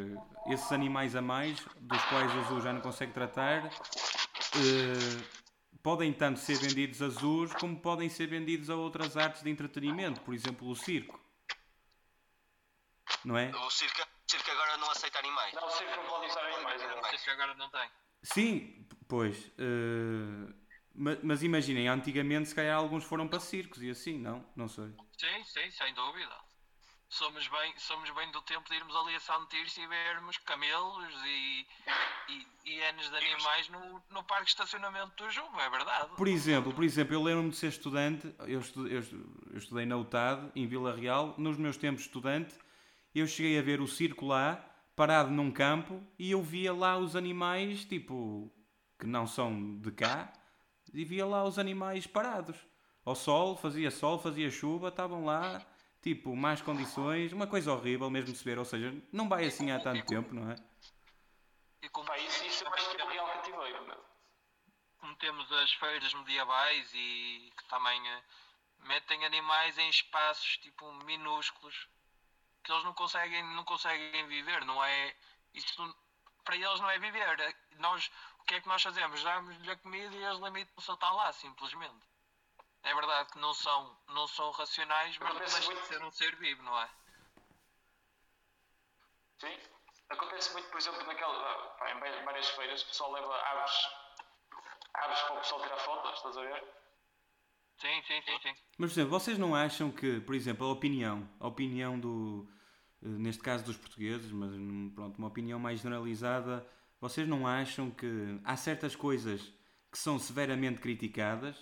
esses 0.47 0.71
animais 0.71 1.15
a 1.15 1.21
mais, 1.21 1.59
dos 1.81 2.01
quais 2.05 2.33
o 2.35 2.43
zoo 2.49 2.61
já 2.61 2.71
não 2.73 2.81
consegue 2.81 3.11
tratar, 3.13 3.65
eh, 3.65 5.23
podem 5.81 6.11
tanto 6.13 6.39
ser 6.39 6.57
vendidos 6.57 7.01
a 7.01 7.09
zoos 7.09 7.53
como 7.53 7.79
podem 7.79 8.09
ser 8.09 8.27
vendidos 8.27 8.69
a 8.69 8.75
outras 8.75 9.15
artes 9.17 9.41
de 9.43 9.49
entretenimento, 9.49 10.21
por 10.21 10.33
exemplo, 10.33 10.67
o 10.69 10.75
circo. 10.75 11.19
Não 13.23 13.37
é? 13.37 13.49
O 13.55 13.69
circo, 13.69 14.01
o 14.01 14.31
circo 14.31 14.51
agora 14.51 14.77
não 14.77 14.89
aceita 14.91 15.19
animais. 15.19 15.53
Não, 15.53 15.65
o 15.65 15.69
circo 15.71 15.95
não 15.95 16.05
pode 16.09 16.27
usar 16.27 16.41
animais. 16.41 16.81
Sei 17.09 17.19
que 17.19 17.29
agora 17.29 17.53
não 17.55 17.69
tem. 17.69 17.89
Sim, 18.23 18.87
pois. 19.07 19.51
eh, 19.57 20.53
ma- 20.93 21.17
mas 21.23 21.43
imaginem, 21.43 21.87
antigamente 21.87 22.49
se 22.49 22.55
calhar 22.55 22.77
alguns 22.77 23.03
foram 23.03 23.27
para 23.27 23.39
circos 23.39 23.81
e 23.81 23.89
assim, 23.89 24.17
não? 24.19 24.45
Não 24.55 24.67
sei. 24.67 24.93
Sim, 25.17 25.43
sim, 25.43 25.71
sem 25.71 25.93
dúvida. 25.93 26.35
Somos 27.09 27.47
bem, 27.47 27.73
somos 27.77 28.09
bem 28.11 28.29
do 28.31 28.41
tempo 28.41 28.67
de 28.69 28.75
irmos 28.75 28.95
ali 28.95 29.15
a 29.15 29.19
São 29.19 29.45
Tirso 29.47 29.79
e 29.79 29.87
vermos 29.87 30.37
camelos 30.39 31.13
e, 31.25 31.67
e, 32.29 32.47
e 32.65 32.79
N 32.81 32.97
de 32.97 33.15
animais 33.15 33.69
no, 33.69 34.01
no 34.09 34.23
parque 34.23 34.45
de 34.45 34.49
estacionamento 34.49 35.23
do 35.23 35.29
Juvo, 35.29 35.59
é 35.59 35.69
verdade. 35.69 36.09
Por 36.17 36.27
exemplo, 36.27 36.73
por 36.73 36.83
exemplo, 36.83 37.13
eu 37.13 37.23
lembro-me 37.23 37.51
de 37.51 37.57
ser 37.57 37.67
estudante, 37.67 38.35
eu 38.39 38.61
eu 38.89 39.03
eu 39.51 39.57
estudei 39.57 39.85
na 39.85 39.95
UTAD, 39.95 40.51
em 40.55 40.67
Vila 40.67 40.95
Real, 40.95 41.35
nos 41.37 41.57
meus 41.57 41.77
tempos 41.77 42.01
de 42.01 42.07
estudante, 42.07 42.55
eu 43.13 43.27
cheguei 43.27 43.57
a 43.57 43.61
ver 43.61 43.79
o 43.79 43.87
circo 43.87 44.25
lá, 44.25 44.55
parado 44.95 45.31
num 45.31 45.51
campo, 45.51 46.03
e 46.19 46.31
eu 46.31 46.41
via 46.41 46.73
lá 46.73 46.97
os 46.97 47.15
animais, 47.15 47.85
tipo, 47.85 48.51
que 48.99 49.05
não 49.05 49.27
são 49.27 49.77
de 49.77 49.91
cá, 49.91 50.33
e 50.93 51.05
via 51.05 51.25
lá 51.25 51.43
os 51.43 51.59
animais 51.59 52.07
parados. 52.07 52.57
Ao 53.05 53.15
sol, 53.15 53.55
fazia 53.55 53.91
sol, 53.91 54.17
fazia 54.17 54.49
chuva, 54.49 54.87
estavam 54.89 55.23
lá, 55.23 55.65
tipo, 56.05 56.35
más 56.35 56.61
condições, 56.61 57.33
uma 57.33 57.47
coisa 57.47 57.73
horrível 57.73 58.11
mesmo 58.11 58.35
se 58.35 58.43
ver, 58.43 58.59
ou 58.59 58.65
seja, 58.65 58.93
não 59.11 59.27
vai 59.27 59.47
assim 59.47 59.71
há 59.71 59.79
tanto 59.79 60.05
tempo, 60.05 60.35
não 60.35 60.51
é? 60.51 60.55
E 61.81 61.89
como, 61.89 62.13
isso, 62.13 62.45
isso 62.45 62.63
eu 62.63 62.71
acho 62.75 62.95
que 62.95 63.01
é 63.01 63.05
real 63.05 63.25
cativeiro, 63.25 63.83
meu. 63.87 64.05
como 64.99 65.15
temos 65.15 65.51
as 65.51 65.73
feiras 65.73 66.13
medievais 66.13 66.91
e 66.93 67.51
que 67.57 67.65
também 67.69 68.07
eh, 68.07 68.23
metem 68.81 69.25
animais 69.25 69.79
em 69.79 69.89
espaços 69.89 70.57
tipo 70.59 70.93
minúsculos 71.05 71.87
que 72.63 72.71
eles 72.71 72.83
não 72.83 72.93
conseguem, 72.93 73.43
não 73.55 73.63
conseguem 73.63 74.27
viver, 74.27 74.63
não 74.63 74.83
é? 74.83 75.15
Isso 75.55 75.95
para 76.43 76.55
eles 76.55 76.79
não 76.79 76.89
é 76.91 76.99
viver. 76.99 77.39
É- 77.39 77.55
Nós, 77.79 78.11
o 78.39 78.43
que 78.43 78.53
é 78.53 78.61
que 78.61 78.67
nós 78.67 78.83
fazemos? 78.83 79.23
Damos-lhe 79.23 79.71
a 79.71 79.75
comida 79.77 80.15
e 80.15 80.23
eles 80.23 80.39
limitam-se 80.39 80.91
a 80.91 80.93
estar 80.93 81.09
lá, 81.11 81.33
simplesmente. 81.33 82.05
É 82.85 82.93
verdade 82.93 83.31
que 83.31 83.39
não 83.39 83.51
são, 83.51 83.97
não 84.09 84.27
são 84.27 84.51
racionais, 84.51 85.17
mas 85.17 85.29
não 85.29 85.37
Acontece 85.37 85.55
deixa 85.55 85.69
de 85.69 85.75
muito. 85.75 85.87
ser 85.87 86.03
um 86.03 86.11
ser 86.11 86.35
vivo, 86.35 86.61
não 86.61 86.79
é? 86.79 86.89
Sim. 89.39 89.57
Acontece 90.09 90.53
muito, 90.53 90.69
por 90.69 90.77
exemplo, 90.77 91.03
naquela, 91.07 91.55
pá, 91.79 91.91
em 91.91 92.23
várias 92.23 92.47
feiras, 92.49 92.83
o 92.83 92.85
pessoal 92.85 93.11
leva 93.13 93.35
aves, 93.35 93.89
aves 94.93 95.19
para 95.19 95.33
o 95.33 95.37
pessoal 95.39 95.61
tirar 95.63 95.77
fotos, 95.79 96.13
estás 96.13 96.37
a 96.37 96.41
ver? 96.41 96.63
Sim, 97.77 98.03
sim, 98.05 98.21
sim, 98.21 98.39
sim. 98.43 98.53
Mas, 98.77 98.91
por 98.91 98.99
exemplo, 98.99 99.09
vocês 99.09 99.37
não 99.39 99.55
acham 99.55 99.91
que, 99.91 100.21
por 100.21 100.35
exemplo, 100.35 100.67
a 100.67 100.71
opinião, 100.71 101.27
a 101.39 101.47
opinião 101.47 101.99
do, 101.99 102.47
eh, 103.01 103.07
neste 103.07 103.41
caso 103.41 103.65
dos 103.65 103.77
portugueses, 103.77 104.31
mas 104.31 104.51
hum, 104.51 104.91
pronto, 104.93 105.17
uma 105.17 105.27
opinião 105.27 105.57
mais 105.57 105.79
generalizada, 105.79 106.65
vocês 107.01 107.27
não 107.27 107.47
acham 107.47 107.89
que 107.89 108.39
há 108.43 108.55
certas 108.55 108.95
coisas 108.95 109.41
que 109.91 109.97
são 109.97 110.19
severamente 110.19 110.79
criticadas 110.79 111.57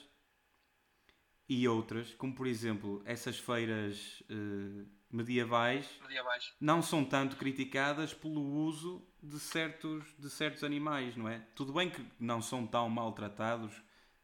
e 1.47 1.67
outras, 1.67 2.13
como 2.15 2.33
por 2.33 2.47
exemplo 2.47 3.01
essas 3.05 3.37
feiras 3.37 4.23
eh, 4.29 4.85
medievais, 5.11 5.87
Medievais. 6.01 6.53
não 6.59 6.81
são 6.81 7.03
tanto 7.05 7.35
criticadas 7.35 8.13
pelo 8.13 8.41
uso 8.41 9.05
de 9.21 9.39
certos, 9.39 10.03
de 10.17 10.29
certos 10.29 10.63
animais, 10.63 11.15
não 11.15 11.27
é? 11.29 11.39
Tudo 11.55 11.73
bem 11.73 11.89
que 11.89 12.05
não 12.19 12.41
são 12.41 12.65
tão 12.65 12.89
maltratados 12.89 13.73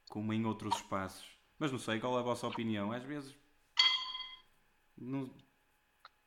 como 0.10 0.34
em 0.34 0.45
outros 0.45 0.75
espaços, 0.77 1.27
mas 1.60 1.71
não 1.71 1.77
sei 1.79 1.99
qual 1.99 2.15
é 2.17 2.19
a 2.19 2.23
vossa 2.23 2.47
opinião. 2.47 2.91
Às 2.91 3.03
vezes 3.03 3.36
não- 4.97 5.34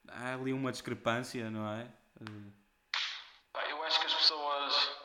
há 0.08 0.34
ali 0.34 0.52
uma 0.52 0.70
discrepância, 0.72 1.50
não 1.50 1.66
é? 1.68 1.90
Eu 3.68 3.82
acho 3.84 4.00
que 4.00 4.06
as 4.06 4.14
pessoas, 4.14 4.96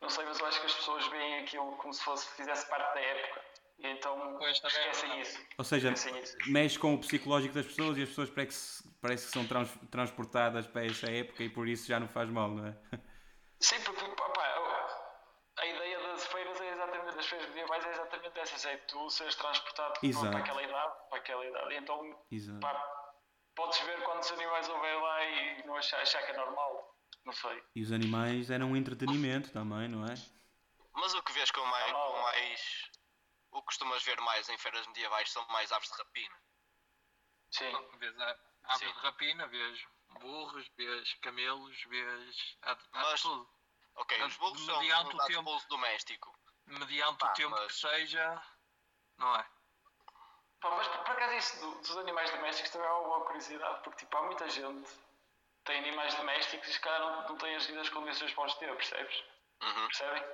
não 0.00 0.08
sei, 0.08 0.24
mas 0.24 0.38
eu 0.38 0.46
acho 0.46 0.60
que 0.60 0.66
as 0.66 0.74
pessoas 0.74 1.06
veem 1.08 1.40
aquilo 1.40 1.72
como 1.76 1.92
se 1.92 2.02
fosse, 2.04 2.28
fizesse 2.36 2.68
parte 2.68 2.94
da 2.94 3.00
época. 3.00 3.42
E 3.78 3.86
então 3.88 4.40
é 4.42 4.50
esquecem 4.50 5.20
isso. 5.20 5.38
Ou 5.58 5.64
seja, 5.64 5.90
isso. 5.92 6.08
mexe 6.46 6.78
com 6.78 6.94
o 6.94 6.98
psicológico 6.98 7.54
das 7.54 7.66
pessoas 7.66 7.98
e 7.98 8.02
as 8.02 8.08
pessoas 8.08 8.30
parece 8.30 8.48
que, 8.48 8.54
se- 8.54 8.98
parece 9.00 9.26
que 9.26 9.32
são 9.32 9.46
trans- 9.46 9.78
transportadas 9.90 10.66
para 10.66 10.86
essa 10.86 11.10
época 11.10 11.42
e 11.42 11.48
por 11.48 11.68
isso 11.68 11.86
já 11.88 11.98
não 12.00 12.08
faz 12.08 12.30
mal, 12.30 12.48
não 12.50 12.66
é? 12.66 12.76
Sim, 13.60 13.80
porque 13.82 14.04
pá, 14.14 14.32
a 15.56 15.66
ideia 15.66 15.98
das 16.08 16.26
feiras 16.26 16.60
é 16.60 16.72
exatamente, 16.72 17.16
das 17.16 17.26
feiras 17.26 17.48
medievais 17.48 17.84
é 17.84 17.90
exatamente 17.90 18.38
essa, 18.38 18.68
é 18.70 18.76
tu 18.78 19.10
seres 19.10 19.34
transportado 19.34 19.94
para- 19.94 20.08
Exato. 20.08 20.30
para 20.30 20.38
aquela 20.40 20.62
idade, 20.62 20.92
para 21.10 21.18
aquela 21.18 21.46
idade. 21.46 21.74
E 21.74 21.76
então, 21.78 22.24
Exato. 22.30 22.60
pá, 22.60 22.90
podes 23.56 23.78
ver 23.80 24.02
quantos 24.02 24.30
animais 24.32 24.68
houver 24.68 24.96
lá 25.00 25.24
e 25.24 25.66
não 25.66 25.76
achar, 25.76 26.00
achar 26.00 26.22
que 26.24 26.32
é 26.32 26.36
normal. 26.36 26.94
Não 27.24 27.32
sei. 27.32 27.62
E 27.74 27.82
os 27.82 27.90
animais 27.92 28.50
eram 28.50 28.72
um 28.72 28.76
entretenimento 28.76 29.50
também, 29.52 29.88
não 29.88 30.04
é? 30.04 30.14
Mas 30.92 31.14
o 31.14 31.22
que 31.22 31.32
vês 31.32 31.50
com 31.50 31.64
mais, 31.66 31.90
com 31.92 32.22
mais. 32.22 32.90
O 33.54 33.60
que 33.60 33.66
costumas 33.66 34.02
ver 34.02 34.20
mais 34.20 34.48
em 34.48 34.58
feiras 34.58 34.84
medievais 34.88 35.30
são 35.30 35.46
mais 35.48 35.70
aves 35.72 35.88
de 35.90 35.96
rapina. 35.96 36.36
Sim. 37.52 37.88
Vês 37.98 38.20
aves 38.20 38.78
Sim. 38.78 38.86
de 38.92 38.98
rapina, 38.98 39.46
vês 39.46 39.86
burros, 40.20 40.68
vês 40.76 41.14
camelos, 41.22 41.82
vês. 41.84 42.56
Há, 42.62 42.76
Mas- 42.92 43.22
tudo. 43.22 43.48
Ok, 43.96 44.20
os 44.24 44.36
bolos 44.38 44.60
são 44.66 44.76
Mediante 44.80 45.14
o 45.14 45.24
tempo. 45.26 45.42
bolos 45.44 45.64
doméstico. 45.66 46.36
Mediante 46.66 47.18
Pá, 47.18 47.30
o 47.30 47.34
tempo 47.34 47.50
mas- 47.50 47.66
que 47.72 47.78
seja, 47.88 48.42
não 49.18 49.36
é? 49.36 49.42
Pá, 50.60 50.70
mas 50.70 50.88
por 50.88 51.04
por 51.04 51.10
acaso 51.12 51.34
isso 51.34 51.60
do- 51.60 51.74
dos 51.80 51.96
animais 51.98 52.30
domésticos 52.32 52.72
também 52.72 52.88
é 52.88 52.90
uma 52.90 53.04
boa 53.04 53.24
curiosidade, 53.26 53.84
porque 53.84 53.98
tipo, 54.04 54.16
há 54.16 54.22
muita 54.22 54.48
gente 54.48 54.90
que 54.90 55.64
tem 55.64 55.78
animais 55.78 56.12
domésticos 56.16 56.66
e 56.68 56.72
se 56.72 56.80
calhar 56.80 57.00
não, 57.00 57.28
não 57.28 57.36
tem 57.38 57.54
as 57.54 57.66
devidas 57.66 57.88
condições 57.90 58.32
para 58.34 58.46
os 58.46 58.54
ter, 58.54 58.74
percebes? 58.74 59.24
Uhum, 59.62 59.86
Percebem? 59.86 60.24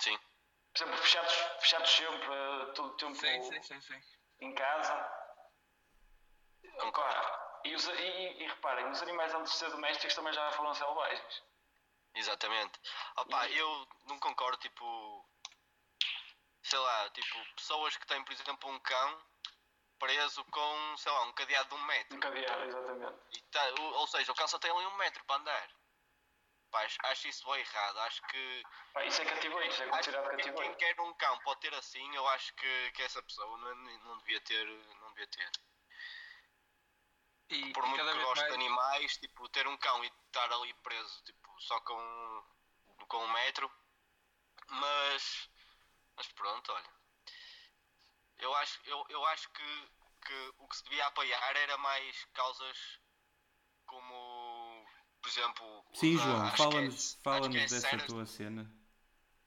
sim. 0.00 0.18
Por 0.74 0.82
exemplo, 0.82 0.98
fechados, 1.02 1.34
fechados 1.60 1.90
sempre, 1.90 2.34
eh, 2.34 2.72
todo 2.74 2.88
o 2.88 2.96
tempo 2.96 3.14
Sim, 3.14 3.42
sim, 3.44 3.62
sim, 3.62 3.80
sim. 3.80 4.02
em 4.40 4.52
casa. 4.54 4.94
Concordo. 6.80 7.14
Pá, 7.14 7.60
e, 7.64 7.74
os- 7.76 7.86
e- 7.86 7.92
e- 7.92 8.42
e 8.42 8.48
reparem, 8.48 8.90
os 8.90 9.00
animais 9.02 9.32
antes 9.34 9.52
de 9.52 9.58
ser 9.58 9.70
domésticos 9.70 10.14
também 10.16 10.32
já 10.32 10.50
foram 10.52 10.74
selvagens. 10.74 11.42
Exatamente. 12.16 12.80
Opa, 13.16 13.48
eu 13.50 13.88
não 14.06 14.18
concordo, 14.18 14.56
tipo. 14.58 15.28
Sei 16.64 16.78
lá, 16.78 17.10
tipo, 17.10 17.54
pessoas 17.54 17.96
que 17.96 18.06
têm, 18.06 18.24
por 18.24 18.32
exemplo, 18.32 18.68
um 18.70 18.78
cão 18.80 19.22
preso 19.98 20.44
com, 20.46 20.96
sei 20.96 21.12
lá, 21.12 21.22
um 21.22 21.32
cadeado 21.34 21.68
de 21.68 21.74
um 21.76 21.84
metro. 21.86 22.16
Um 22.16 22.20
cadeado, 22.20 22.64
exatamente. 22.64 23.16
E 23.32 23.42
tá- 23.42 23.74
ou, 23.78 23.94
ou 24.00 24.06
seja, 24.08 24.32
o 24.32 24.34
cão 24.34 24.48
só 24.48 24.58
tem 24.58 24.70
ali 24.70 24.84
um 24.86 24.96
metro 24.96 25.22
para 25.24 25.36
andar. 25.36 25.70
Pá, 26.74 26.84
acho, 27.04 27.28
isso 27.28 27.46
bem 27.46 27.60
errado. 27.60 27.98
Acho 28.00 28.20
que. 28.26 28.62
Pá, 28.92 29.04
isso 29.04 29.22
é 29.22 29.24
cativeiro, 29.24 29.64
isso 29.64 29.80
é 29.80 29.86
considerado 29.86 30.30
que 30.30 30.36
quem, 30.42 30.44
cativeiro. 30.46 30.76
quem 30.76 30.94
quer 30.94 31.00
um 31.02 31.14
cão 31.14 31.38
pode 31.44 31.60
ter 31.60 31.72
assim, 31.74 32.16
eu 32.16 32.26
acho 32.30 32.52
que, 32.56 32.90
que 32.90 33.02
essa 33.02 33.22
pessoa 33.22 33.56
não, 33.58 33.74
não 33.76 34.18
devia 34.18 34.40
ter. 34.40 34.66
Não 34.66 35.08
devia 35.10 35.28
ter. 35.28 35.50
E, 37.50 37.72
por 37.72 37.84
e 37.84 37.86
muito 37.86 37.98
cada 37.98 38.10
que 38.10 38.16
vez 38.16 38.26
gosto 38.26 38.40
mais, 38.40 38.48
de 38.48 38.54
animais, 38.54 39.16
tipo, 39.18 39.48
ter 39.50 39.68
um 39.68 39.76
cão 39.76 40.04
e 40.04 40.08
estar 40.08 40.52
ali 40.52 40.74
preso, 40.82 41.22
tipo, 41.22 41.60
só 41.60 41.80
com, 41.82 42.44
com 43.06 43.18
um 43.18 43.32
metro. 43.32 43.70
Mas, 44.66 45.48
mas 46.16 46.26
pronto, 46.32 46.72
olha. 46.72 46.90
Eu 48.38 48.52
acho, 48.56 48.80
eu, 48.84 49.06
eu 49.10 49.24
acho 49.26 49.48
que, 49.50 49.88
que 50.26 50.54
o 50.58 50.66
que 50.66 50.76
se 50.76 50.82
devia 50.82 51.06
apoiar 51.06 51.56
era 51.56 51.78
mais 51.78 52.24
causas 52.32 52.98
como, 53.86 54.14
por 55.24 55.30
exemplo... 55.30 55.84
Sim, 55.94 56.18
João, 56.18 56.46
é- 56.46 56.50
fala-nos 56.54 56.94
acho 56.94 57.16
que 57.16 57.22
fala 57.22 57.46
é 57.46 57.48
dessa 57.50 57.80
ceras- 57.80 58.06
tua 58.06 58.26
cena. 58.26 58.70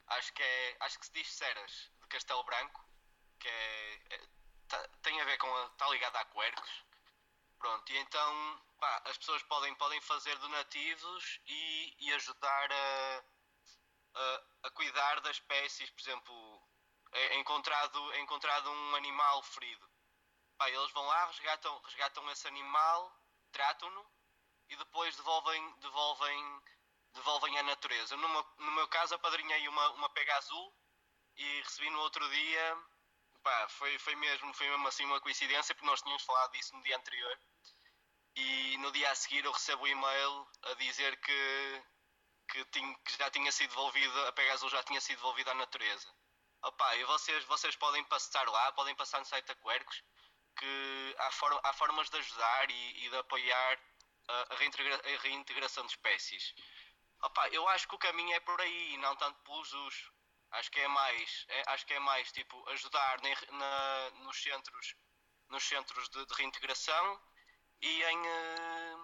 acho 0.08 0.32
que 0.34 0.42
é 0.42 0.76
acho 0.80 0.98
que 0.98 1.06
se 1.06 1.12
diz 1.12 1.32
Ceras 1.32 1.90
de 2.00 2.06
Castelo 2.08 2.42
Branco 2.42 2.84
que 3.38 3.46
é, 3.46 3.94
é- 4.10 4.28
tá- 4.66 4.88
tem 5.02 5.20
a 5.20 5.24
ver 5.24 5.38
com 5.38 5.48
está 5.66 5.88
ligado 5.90 6.16
a 6.16 6.24
quercos 6.24 6.84
pronto 7.60 7.92
e 7.92 7.96
então 7.98 8.60
pá, 8.80 9.02
as 9.04 9.16
pessoas 9.18 9.40
podem 9.44 9.72
podem 9.76 10.00
fazer 10.00 10.36
donativos 10.38 11.40
e, 11.46 11.96
e 12.00 12.12
ajudar 12.14 12.72
a, 12.72 13.22
a, 14.14 14.42
a 14.64 14.70
cuidar 14.70 15.20
das 15.20 15.36
espécies 15.36 15.90
por 15.90 16.00
exemplo 16.00 16.62
é, 17.12 17.36
é 17.36 17.38
encontrado 17.38 18.12
é 18.14 18.20
encontrado 18.20 18.68
um 18.68 18.96
animal 18.96 19.42
ferido 19.44 19.88
pá, 20.56 20.68
eles 20.70 20.90
vão 20.90 21.06
lá 21.06 21.26
resgatam 21.26 21.80
resgatam 21.82 22.28
esse 22.32 22.48
animal 22.48 23.16
tratam-no 23.52 24.17
e 24.68 24.76
depois 24.76 25.16
devolvem 25.16 25.74
devolvem 25.80 26.62
devolvem 27.14 27.58
à 27.58 27.62
natureza. 27.62 28.16
No 28.16 28.28
meu, 28.28 28.46
no 28.58 28.72
meu 28.72 28.88
caso, 28.88 29.14
apadrinhei 29.14 29.66
uma, 29.68 29.90
uma 29.92 30.08
pega 30.10 30.36
azul 30.36 30.74
e 31.36 31.60
recebi 31.62 31.90
no 31.90 32.00
outro 32.00 32.28
dia. 32.30 32.76
Pá, 33.42 33.68
foi, 33.70 33.98
foi, 33.98 34.14
mesmo, 34.16 34.52
foi 34.54 34.68
mesmo 34.68 34.88
assim 34.88 35.04
uma 35.04 35.20
coincidência, 35.20 35.74
porque 35.74 35.86
nós 35.86 36.02
tínhamos 36.02 36.22
falado 36.24 36.52
disso 36.52 36.74
no 36.76 36.82
dia 36.82 36.96
anterior. 36.96 37.40
E 38.36 38.76
no 38.78 38.92
dia 38.92 39.10
a 39.10 39.14
seguir 39.14 39.44
eu 39.44 39.52
recebo 39.52 39.82
o 39.82 39.88
e-mail 39.88 40.48
a 40.62 40.74
dizer 40.74 41.18
que, 41.20 41.82
que, 42.50 42.64
tinha, 42.66 42.96
que 43.04 43.18
já 43.18 43.30
tinha 43.30 43.50
sido 43.50 43.70
devolvido, 43.70 44.26
a 44.26 44.32
pega 44.32 44.52
azul 44.52 44.68
já 44.68 44.82
tinha 44.82 45.00
sido 45.00 45.16
devolvida 45.16 45.50
à 45.50 45.54
natureza. 45.54 46.08
Opa, 46.62 46.96
e 46.96 47.04
vocês, 47.04 47.44
vocês 47.44 47.76
podem 47.76 48.04
passar 48.04 48.46
lá, 48.48 48.72
podem 48.72 48.94
passar 48.96 49.18
no 49.20 49.24
site 49.24 49.46
da 49.46 49.54
Quercos, 49.54 50.02
que 50.56 51.16
há, 51.18 51.30
for, 51.32 51.60
há 51.64 51.72
formas 51.72 52.10
de 52.10 52.18
ajudar 52.18 52.70
e, 52.70 53.06
e 53.06 53.10
de 53.10 53.16
apoiar 53.16 53.80
a, 54.28 54.54
reintegra, 54.56 54.94
a 55.04 55.18
reintegração 55.22 55.84
de 55.86 55.92
espécies. 55.92 56.54
Opa, 57.22 57.48
eu 57.48 57.66
acho 57.68 57.88
que 57.88 57.94
o 57.94 57.98
caminho 57.98 58.34
é 58.34 58.40
por 58.40 58.60
aí, 58.60 58.96
não 58.98 59.16
tanto 59.16 59.38
pelos 59.42 59.72
usos. 59.72 60.12
Acho 60.52 60.70
que 60.70 60.80
é 60.80 60.88
mais, 60.88 61.44
é- 61.48 61.64
acho 61.68 61.86
que 61.86 61.94
é 61.94 61.98
mais 61.98 62.32
tipo 62.32 62.68
ajudar 62.70 63.20
na- 63.22 63.58
na- 63.58 64.10
nos 64.24 64.40
centros, 64.42 64.94
nos 65.48 65.64
centros 65.64 66.08
de, 66.08 66.24
de 66.24 66.34
reintegração 66.34 67.20
e 67.82 68.02
em 68.02 68.26
eh, 68.26 68.96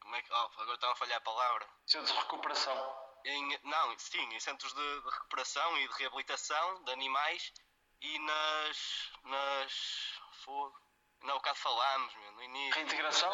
como 0.00 0.16
é 0.16 0.22
que, 0.22 0.32
oh, 0.32 0.36
agora 0.36 0.74
estava 0.74 0.92
a 0.92 0.96
falhar 0.96 1.18
a 1.18 1.22
palavra. 1.22 1.68
Centros 1.86 2.12
de 2.12 2.18
recuperação. 2.18 3.10
Em, 3.24 3.58
não, 3.64 3.98
sim, 3.98 4.34
em 4.34 4.40
centros 4.40 4.72
de, 4.72 5.00
de 5.02 5.10
recuperação 5.10 5.78
e 5.78 5.88
de 5.88 5.94
reabilitação 5.94 6.84
de 6.84 6.92
animais 6.92 7.52
e 8.00 8.18
nas, 8.20 9.10
nas, 9.24 10.20
fogo, 10.44 10.74
não, 11.22 11.34
o 11.34 11.38
bocado 11.38 11.58
falámos, 11.58 12.14
meu, 12.14 12.32
no 12.32 12.42
início. 12.44 12.74
Reintegração? 12.74 13.30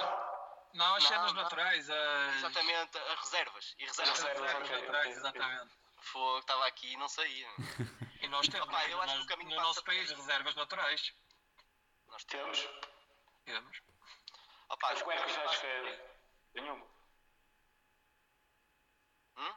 Não, 0.77 0.95
as 0.95 1.05
cenas 1.05 1.33
naturais, 1.33 1.89
as, 1.89 2.37
Exatamente, 2.37 2.99
as 2.99 3.21
reservas. 3.21 3.75
E 3.79 3.85
as 3.85 3.97
reservas. 3.97 4.19
Reservas, 4.19 4.41
reservas 4.43 4.71
naturais, 4.71 5.07
ok, 5.07 5.31
ok. 5.31 5.41
exatamente. 5.41 5.75
Fogo, 6.01 6.39
estava 6.39 6.67
aqui 6.67 6.93
e 6.93 6.97
não 6.97 7.09
saía. 7.09 7.49
E 8.19 8.29
nós 8.29 8.49
temos 8.49 8.67
Opa, 8.67 8.89
eu 8.89 9.01
acho 9.03 9.15
que 9.19 9.23
o 9.23 9.27
caminho 9.27 9.51
no 9.51 9.63
nosso 9.63 9.85
país 9.85 10.11
reservas 10.11 10.57
naturais. 10.57 11.15
Nós 12.09 12.25
temos. 12.25 12.61
Temos. 12.61 12.81
Temos. 13.45 13.83
Opa, 14.71 14.91
As 14.91 15.03
cuecas 15.03 15.33
já 15.33 15.45
escrevem. 15.45 16.01
Nenhuma. 16.55 16.87
Hum? 19.37 19.55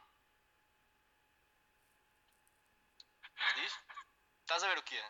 Diz? 3.56 3.78
Estás 4.40 4.62
a 4.62 4.68
ver 4.68 4.78
o 4.78 4.82
quê? 4.82 5.02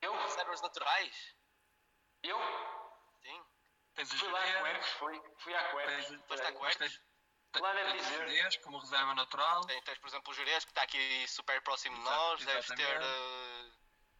Eu? 0.00 0.16
Reservas 0.22 0.62
naturais? 0.62 1.34
Eu? 2.22 2.38
Sim. 3.22 3.44
Tens 3.96 4.12
os 4.12 4.20
Fui 4.20 4.30
lá 4.30 4.38
a 4.40 4.46
gerês, 4.46 4.62
Quercos, 4.62 4.90
fui. 4.92 5.22
Fui 5.38 5.54
à 5.54 5.62
Quercos. 5.64 6.06
tens, 6.06 6.20
Foste 6.26 6.42
à 6.46 6.88
te- 6.88 7.60
Lá 7.60 7.72
deve 7.72 7.90
tens 7.92 8.02
os 8.02 8.06
dizer. 8.08 8.28
gerês 8.28 8.56
como 8.58 8.78
reserva 8.78 9.14
natural. 9.14 9.64
Tens, 9.66 9.82
tens, 9.84 9.98
por 9.98 10.08
exemplo, 10.08 10.30
o 10.30 10.34
Jerez 10.34 10.64
que 10.64 10.70
está 10.70 10.82
aqui 10.82 11.26
super 11.28 11.60
próximo 11.62 11.96
de 11.96 12.02
nós. 12.04 12.44
Deves 12.44 12.66
ter 12.66 12.74
exatamente. 12.80 13.04
eh, 13.06 13.70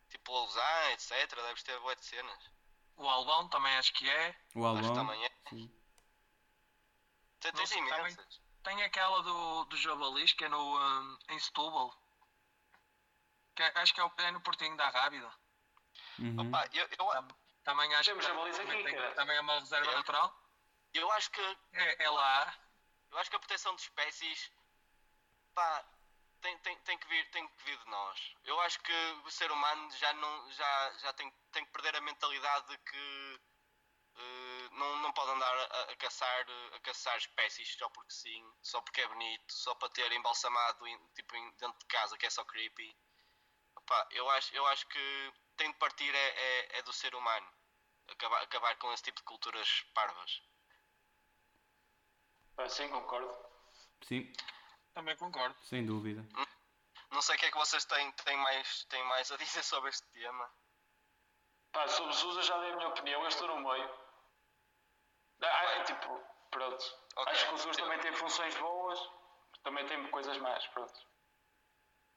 tipo 0.08 0.32
Lausanne, 0.32 0.92
etc. 0.94 1.34
Deves 1.42 1.62
ter 1.62 1.78
boa 1.80 1.94
de 1.94 2.04
cenas. 2.04 2.50
O 2.96 3.06
Albão 3.08 3.48
também 3.50 3.76
acho 3.76 3.92
que 3.92 4.08
é. 4.08 4.34
O 4.54 4.66
Acho 4.66 4.80
que 4.80 4.86
Albão. 4.88 5.06
também 5.06 5.24
é. 5.26 5.30
Sim. 5.50 5.82
Tens, 7.40 7.52
Não 7.52 7.58
tens 7.58 7.68
sei, 7.68 7.78
também- 7.78 7.98
imensas. 8.00 8.40
Tem 8.64 8.82
aquela 8.82 9.22
do, 9.22 9.64
do 9.66 9.76
Javalis 9.76 10.32
que 10.32 10.44
é 10.44 10.48
no, 10.48 10.58
hum, 10.78 11.18
em 11.28 11.38
Setúbal. 11.38 11.94
Que 13.54 13.62
é- 13.62 13.72
acho 13.76 13.92
que 13.94 14.00
é, 14.00 14.04
o- 14.04 14.12
é 14.18 14.30
no 14.32 14.40
Portinho 14.40 14.76
da 14.76 14.88
Rábida. 14.88 15.30
Uhum. 16.18 16.48
Opa, 16.48 16.66
eu, 16.72 16.84
eu, 16.98 17.06
Tam- 17.06 17.28
Também 17.66 17.92
acho 17.96 18.10
Temos 18.10 18.24
que 18.24 18.30
Javalis 18.30 18.56
também, 18.56 18.80
aqui, 18.80 18.84
tem- 18.96 19.14
também 19.14 19.36
é 19.36 19.40
uma 19.40 19.58
reserva 19.58 19.90
É. 19.90 19.94
natural. 19.96 20.42
eu 20.94 21.10
acho 21.12 21.30
que 21.32 21.58
É, 21.72 22.04
é 22.04 22.10
lá. 22.10 22.58
Eu 23.10 23.18
acho 23.18 23.28
que 23.28 23.34
a 23.36 23.40
proteção 23.40 23.74
de 23.74 23.82
espécies 23.82 24.52
pá, 25.52 25.84
tem, 26.40 26.56
tem, 26.58 26.76
tem, 26.80 26.96
que 26.96 27.08
vir, 27.08 27.28
tem 27.30 27.46
que 27.48 27.64
vir 27.64 27.76
de 27.76 27.90
nós. 27.90 28.34
Eu 28.44 28.60
acho 28.60 28.78
que 28.82 28.92
o 29.24 29.30
ser 29.32 29.50
humano 29.50 29.90
já, 29.96 30.12
não, 30.14 30.52
já, 30.52 30.92
já 30.98 31.12
tem, 31.14 31.28
tem 31.50 31.64
que 31.66 31.72
perder 31.72 31.96
a 31.96 32.00
mentalidade 32.00 32.68
de 32.68 32.78
que 32.78 33.40
eh, 34.14 34.68
não, 34.72 34.96
não 34.98 35.12
pode 35.12 35.32
andar 35.32 35.52
a, 35.58 35.82
a 35.92 35.96
caçar, 35.96 36.46
a 36.72 36.80
caçar 36.80 37.16
espécies 37.18 37.74
só 37.76 37.88
porque 37.90 38.12
sim, 38.12 38.48
só 38.62 38.80
porque 38.80 39.00
é 39.00 39.08
bonito, 39.08 39.52
só 39.52 39.74
para 39.74 39.88
ter 39.90 40.10
embalsamado 40.12 40.86
em- 40.86 41.08
tipo, 41.14 41.34
em- 41.34 41.50
dentro 41.56 41.78
de 41.80 41.86
casa, 41.86 42.16
que 42.16 42.26
é 42.26 42.30
só 42.30 42.44
creepy. 42.44 42.96
Pá, 43.86 44.06
eu, 44.12 44.28
acho, 44.30 44.54
eu 44.54 44.64
acho 44.68 44.86
que 44.88 45.32
tem 45.56 45.70
de 45.70 45.78
partir 45.78 46.14
é, 46.14 46.28
é, 46.28 46.78
é 46.78 46.82
do 46.82 46.92
ser 46.92 47.14
humano. 47.14 47.46
Acabar, 48.08 48.42
acabar 48.42 48.76
com 48.76 48.92
esse 48.92 49.02
tipo 49.02 49.18
de 49.18 49.24
culturas 49.24 49.82
parvas. 49.94 50.42
Ah, 52.58 52.68
sim, 52.68 52.88
concordo. 52.88 53.34
Sim, 54.02 54.32
Também 54.94 55.16
concordo. 55.16 55.56
sem 55.64 55.84
dúvida. 55.84 56.24
Não 57.10 57.20
sei 57.22 57.36
o 57.36 57.38
que 57.38 57.46
é 57.46 57.50
que 57.50 57.58
vocês 57.58 57.84
têm, 57.84 58.10
têm, 58.12 58.36
mais, 58.36 58.84
têm 58.84 59.04
mais 59.04 59.30
a 59.32 59.36
dizer 59.36 59.62
sobre 59.62 59.90
este 59.90 60.06
tema. 60.12 60.50
Pá, 61.72 61.86
sobre 61.88 62.10
os 62.12 62.22
usos 62.22 62.36
eu 62.38 62.42
já 62.42 62.58
dei 62.60 62.72
a 62.72 62.76
minha 62.76 62.88
opinião, 62.88 63.22
eu 63.22 63.28
estou 63.28 63.48
no 63.48 63.68
meio. 63.68 63.90
Ah, 65.42 65.64
é 65.64 65.84
tipo, 65.84 66.20
pronto. 66.50 66.84
Ok. 67.16 67.32
Acho 67.32 67.48
que 67.48 67.54
os 67.54 67.64
usos 67.64 67.76
também 67.76 67.98
têm 68.00 68.14
funções 68.14 68.54
boas, 68.56 68.98
também 69.62 69.86
têm 69.86 70.10
coisas 70.10 70.36
más, 70.38 70.66
pronto. 70.68 71.06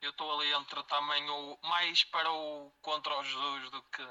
Eu 0.01 0.11
estou 0.11 0.39
ali 0.39 0.51
entre 0.53 0.81
também 0.83 1.29
o 1.29 1.59
mais 1.63 2.03
para 2.05 2.31
o 2.31 2.71
contra 2.81 3.17
o 3.19 3.23
Jesus 3.23 3.69
do 3.71 3.81
que 3.83 4.07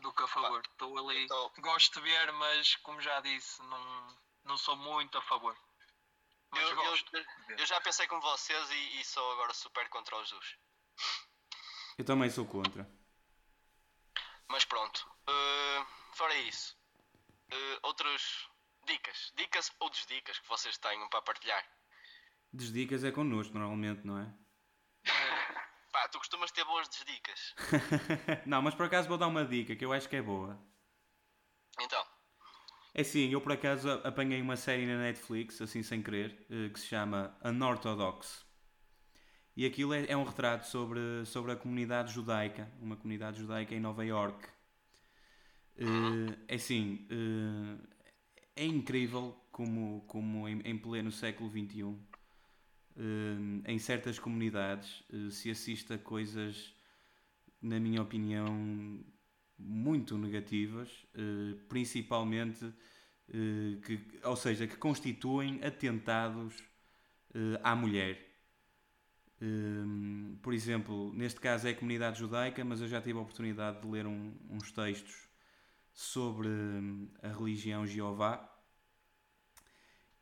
do 0.00 0.12
que 0.12 0.22
a 0.22 0.28
favor. 0.28 0.60
Estou 0.70 0.98
ali. 0.98 1.24
Então- 1.24 1.52
Gosto 1.58 2.00
de 2.00 2.10
ver, 2.10 2.32
mas 2.32 2.76
como 2.76 3.00
já 3.00 3.20
disse, 3.20 3.62
não, 3.62 4.16
não 4.44 4.56
sou 4.58 4.76
muito 4.76 5.16
a 5.16 5.22
favor. 5.22 5.56
Mas 6.50 6.62
Eu, 6.62 6.82
eu, 6.82 6.96
eu 7.58 7.66
já 7.66 7.80
pensei 7.80 8.06
como 8.06 8.20
vocês 8.20 8.70
e, 8.70 9.00
e 9.00 9.04
sou 9.04 9.32
agora 9.32 9.54
super 9.54 9.88
contra 9.88 10.16
os 10.18 10.28
Jesus. 10.28 10.56
Eu 11.96 12.04
também 12.04 12.28
sou 12.30 12.46
contra. 12.46 12.88
Mas 14.48 14.64
pronto. 14.64 15.08
eh, 15.26 15.86
fora 16.12 16.34
isso. 16.36 16.76
eh, 17.50 17.78
outras 17.82 18.48
dicas. 18.84 19.32
Dicas 19.36 19.72
ou 19.80 19.88
desdicas 19.90 20.38
que 20.38 20.48
vocês 20.48 20.76
tenham 20.78 21.08
para 21.08 21.22
partilhar. 21.22 21.64
Desdicas 22.52 23.02
é 23.04 23.10
connosco, 23.10 23.54
normalmente, 23.54 24.04
não 24.06 24.18
é? 24.18 24.43
Pá, 25.92 26.08
tu 26.08 26.18
costumas 26.18 26.50
ter 26.52 26.64
boas 26.64 26.88
desdicas. 26.88 27.54
não, 28.46 28.62
mas 28.62 28.74
por 28.74 28.86
acaso 28.86 29.08
vou 29.08 29.18
dar 29.18 29.26
uma 29.28 29.44
dica 29.44 29.76
que 29.76 29.84
eu 29.84 29.92
acho 29.92 30.08
que 30.08 30.16
é 30.16 30.22
boa. 30.22 30.58
Então, 31.80 32.04
É 32.94 33.04
sim, 33.04 33.28
eu 33.30 33.40
por 33.42 33.52
acaso 33.52 33.90
apanhei 34.04 34.40
uma 34.40 34.56
série 34.56 34.86
na 34.86 34.96
Netflix, 34.98 35.60
assim 35.60 35.82
sem 35.82 36.02
querer, 36.02 36.46
eh, 36.50 36.68
que 36.70 36.80
se 36.80 36.86
chama 36.86 37.36
Unorthodox. 37.44 38.44
E 39.56 39.66
aquilo 39.66 39.92
é, 39.94 40.06
é 40.06 40.16
um 40.16 40.22
retrato 40.24 40.66
sobre, 40.66 41.24
sobre 41.26 41.52
a 41.52 41.56
comunidade 41.56 42.12
judaica, 42.12 42.70
uma 42.80 42.96
comunidade 42.96 43.38
judaica 43.38 43.74
em 43.74 43.80
Nova 43.80 44.04
York. 44.04 44.48
é 46.48 46.54
assim, 46.54 47.06
eh, 47.10 47.76
é 48.56 48.64
incrível 48.64 49.36
como, 49.50 50.02
como 50.08 50.48
em, 50.48 50.60
em 50.64 50.78
pleno 50.78 51.10
século 51.12 51.50
XXI, 51.50 51.82
eh, 51.82 52.13
em 53.66 53.78
certas 53.78 54.18
comunidades, 54.18 55.02
eh, 55.12 55.30
se 55.30 55.50
assiste 55.50 55.92
a 55.92 55.98
coisas, 55.98 56.74
na 57.62 57.80
minha 57.80 58.02
opinião, 58.02 59.04
muito 59.58 60.18
negativas, 60.18 60.90
eh, 61.14 61.56
principalmente, 61.68 62.64
eh, 63.28 63.78
que, 63.84 64.00
ou 64.24 64.36
seja, 64.36 64.66
que 64.66 64.76
constituem 64.76 65.60
atentados 65.64 66.54
eh, 67.34 67.60
à 67.62 67.74
mulher. 67.76 68.18
Eh, 69.40 70.36
por 70.42 70.52
exemplo, 70.54 71.12
neste 71.14 71.40
caso 71.40 71.66
é 71.66 71.70
a 71.70 71.74
comunidade 71.74 72.18
judaica, 72.18 72.64
mas 72.64 72.80
eu 72.80 72.88
já 72.88 73.00
tive 73.00 73.18
a 73.18 73.22
oportunidade 73.22 73.80
de 73.80 73.86
ler 73.88 74.06
um- 74.06 74.34
uns 74.50 74.70
textos 74.72 75.28
sobre 75.92 76.48
a 77.22 77.28
religião 77.28 77.86
Jeová. 77.86 78.50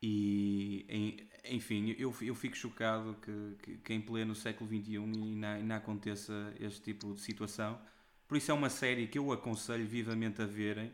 E, 0.02 0.84
em- 0.88 1.28
enfim, 1.44 1.94
eu, 1.98 2.14
eu 2.22 2.34
fico 2.34 2.56
chocado 2.56 3.16
que, 3.22 3.56
que, 3.62 3.78
que 3.78 3.94
em 3.94 4.00
pleno 4.00 4.34
século 4.34 4.68
XXI 4.68 4.96
ainda, 5.44 5.76
aconteça 5.76 6.54
este 6.60 6.82
tipo 6.82 7.14
de 7.14 7.20
situação. 7.20 7.80
Por 8.28 8.36
isso 8.36 8.50
é 8.50 8.54
uma 8.54 8.70
série 8.70 9.06
que 9.08 9.18
eu 9.18 9.32
aconselho 9.32 9.86
vivamente 9.86 10.40
a 10.40 10.46
verem, 10.46 10.92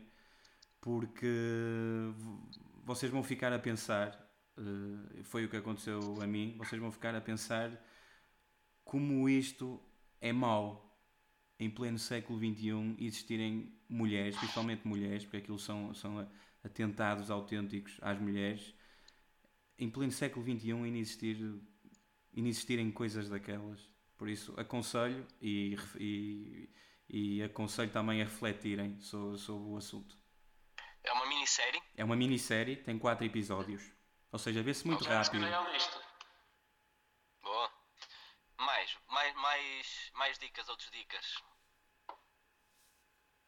porque 0.81 1.27
vocês 2.83 3.11
vão 3.11 3.23
ficar 3.23 3.53
a 3.53 3.59
pensar, 3.59 4.27
eh, 4.57 5.23
foi 5.23 5.45
o 5.45 5.49
que 5.49 5.57
aconteceu 5.57 6.21
a 6.21 6.27
mim, 6.27 6.55
vocês 6.57 6.81
vão 6.81 6.91
ficar 6.91 7.15
a 7.15 7.21
pensar 7.21 7.71
como 8.83 9.29
isto 9.29 9.79
é 10.19 10.33
mau 10.33 10.89
em 11.59 11.69
pleno 11.69 11.99
século 11.99 12.39
XXI 12.39 12.95
existirem 12.99 13.71
mulheres, 13.87 14.35
principalmente 14.37 14.87
mulheres, 14.87 15.23
porque 15.23 15.37
aquilo 15.37 15.59
são, 15.59 15.93
são 15.93 16.27
atentados 16.63 17.29
autênticos 17.29 17.97
às 18.01 18.19
mulheres, 18.19 18.73
em 19.79 19.89
pleno 19.89 20.11
século 20.11 20.45
XXI 20.45 20.73
ainda 20.73 20.97
existir, 20.97 21.37
ainda 22.35 22.49
existirem 22.49 22.91
coisas 22.91 23.29
daquelas. 23.29 23.79
Por 24.17 24.27
isso 24.27 24.53
aconselho 24.59 25.25
e, 25.41 25.77
e, 25.97 26.69
e 27.07 27.43
aconselho 27.43 27.89
também 27.89 28.21
a 28.21 28.25
refletirem 28.25 28.99
sobre, 28.99 29.37
sobre 29.37 29.69
o 29.69 29.77
assunto. 29.77 30.17
É 31.03 31.13
uma 31.13 31.25
minissérie. 31.25 31.81
É 31.95 32.03
uma 32.03 32.15
minissérie, 32.15 32.75
tem 32.75 32.99
quatro 32.99 33.25
episódios. 33.25 33.89
Ou 34.31 34.37
seja, 34.37 34.61
vê-se 34.61 34.85
muito 34.85 35.03
rápido. 35.05 35.43
adicionei 35.43 35.53
à 35.53 35.71
lista. 35.71 36.03
Boa. 37.41 37.71
Mais, 38.57 38.97
mais, 39.07 39.35
mais, 39.35 40.11
mais 40.13 40.37
dicas, 40.37 40.67
outras 40.67 40.91
dicas. 40.91 41.41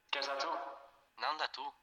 Queres 0.10 0.28
dar 0.28 0.38
tu? 0.38 0.48
Não, 1.20 1.38
dá 1.38 1.48
tu. 1.50 1.74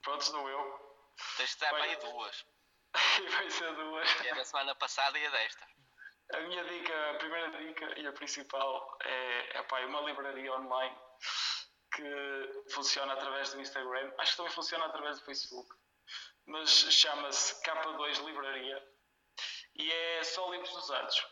Pronto, 0.00 0.32
dou 0.32 0.48
eu. 0.48 1.14
Tens 1.36 1.50
de 1.50 1.60
dar 1.60 1.70
para 1.70 1.84
aí 1.84 1.96
duas. 1.96 2.53
E 2.94 3.28
vai 3.28 3.50
ser 3.50 3.74
duas. 3.74 4.12
Que 4.14 4.28
é 4.28 4.32
a 4.32 4.34
da 4.36 4.44
semana 4.44 4.74
passada 4.74 5.18
e 5.18 5.26
a 5.26 5.30
desta. 5.30 5.66
A 6.32 6.40
minha 6.40 6.64
dica, 6.64 7.10
a 7.10 7.14
primeira 7.14 7.50
dica 7.50 7.98
e 7.98 8.06
a 8.06 8.12
principal 8.12 8.98
é, 9.02 9.58
é 9.58 9.86
uma 9.86 10.00
livraria 10.02 10.52
online 10.52 10.96
que 11.94 12.64
funciona 12.72 13.12
através 13.12 13.52
do 13.52 13.60
Instagram. 13.60 14.12
Acho 14.18 14.32
que 14.32 14.36
também 14.38 14.52
funciona 14.52 14.86
através 14.86 15.18
do 15.18 15.24
Facebook. 15.24 15.68
Mas 16.46 16.70
chama-se 16.70 17.62
K2 17.62 18.24
Livraria 18.24 18.82
e 19.74 19.90
é 19.90 20.24
só 20.24 20.50
livros 20.50 20.74
usados. 20.76 21.26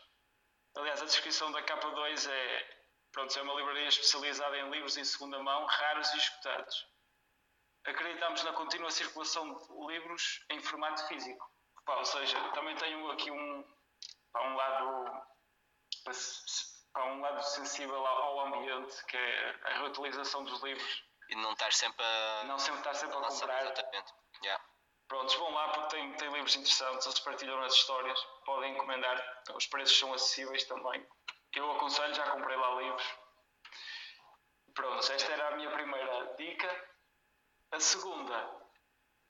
Aliás, 0.75 1.01
a 1.01 1.05
descrição 1.05 1.51
da 1.51 1.61
K2 1.61 2.29
é, 2.29 2.77
pronto, 3.11 3.37
é 3.37 3.41
uma 3.41 3.53
livraria 3.53 3.87
especializada 3.87 4.57
em 4.57 4.69
livros 4.71 4.97
em 4.97 5.03
segunda 5.03 5.41
mão, 5.41 5.65
raros 5.65 6.11
e 6.13 6.17
escutados. 6.17 6.87
Acreditamos 7.85 8.43
na 8.43 8.53
contínua 8.53 8.89
circulação 8.89 9.53
de 9.53 9.93
livros 9.93 10.45
em 10.49 10.59
formato 10.61 11.05
físico. 11.07 11.52
Pá, 11.85 11.97
ou 11.97 12.05
seja, 12.05 12.39
também 12.51 12.75
tenho 12.77 13.11
aqui 13.11 13.29
um, 13.29 13.65
há 14.33 14.41
um 14.43 14.55
lado 14.55 15.23
há 16.95 17.05
um 17.05 17.21
lado 17.21 17.41
sensível 17.41 18.05
ao 18.05 18.39
ambiente 18.47 19.05
que 19.05 19.17
é 19.17 19.59
a 19.63 19.73
reutilização 19.79 20.43
dos 20.43 20.61
livros 20.61 21.03
E 21.29 21.35
não 21.35 21.53
estás 21.53 21.77
sempre 21.77 22.03
a. 22.05 22.43
não 22.45 22.59
sempre 22.59 22.79
estar 22.79 22.93
sempre 22.93 23.17
a 23.17 23.31
sempre 23.31 23.47
comprar 23.47 23.61
Exatamente. 23.63 24.13
Yeah. 24.43 24.63
prontos 25.07 25.35
vão 25.35 25.51
lá 25.51 25.69
porque 25.69 25.95
tem, 25.95 26.13
tem 26.15 26.31
livros 26.31 26.55
interessantes 26.55 27.05
eles 27.05 27.19
partilham 27.19 27.61
as 27.61 27.73
histórias 27.73 28.19
podem 28.45 28.73
encomendar 28.73 29.43
os 29.55 29.65
preços 29.67 29.97
são 29.97 30.13
acessíveis 30.13 30.63
também 30.65 31.05
eu 31.53 31.71
aconselho 31.71 32.13
já 32.13 32.29
comprei 32.31 32.57
lá 32.57 32.75
livros 32.81 33.17
pronto 34.73 35.11
esta 35.11 35.31
era 35.31 35.49
a 35.49 35.55
minha 35.55 35.71
primeira 35.71 36.35
dica 36.35 36.89
a 37.71 37.79
segunda 37.79 38.62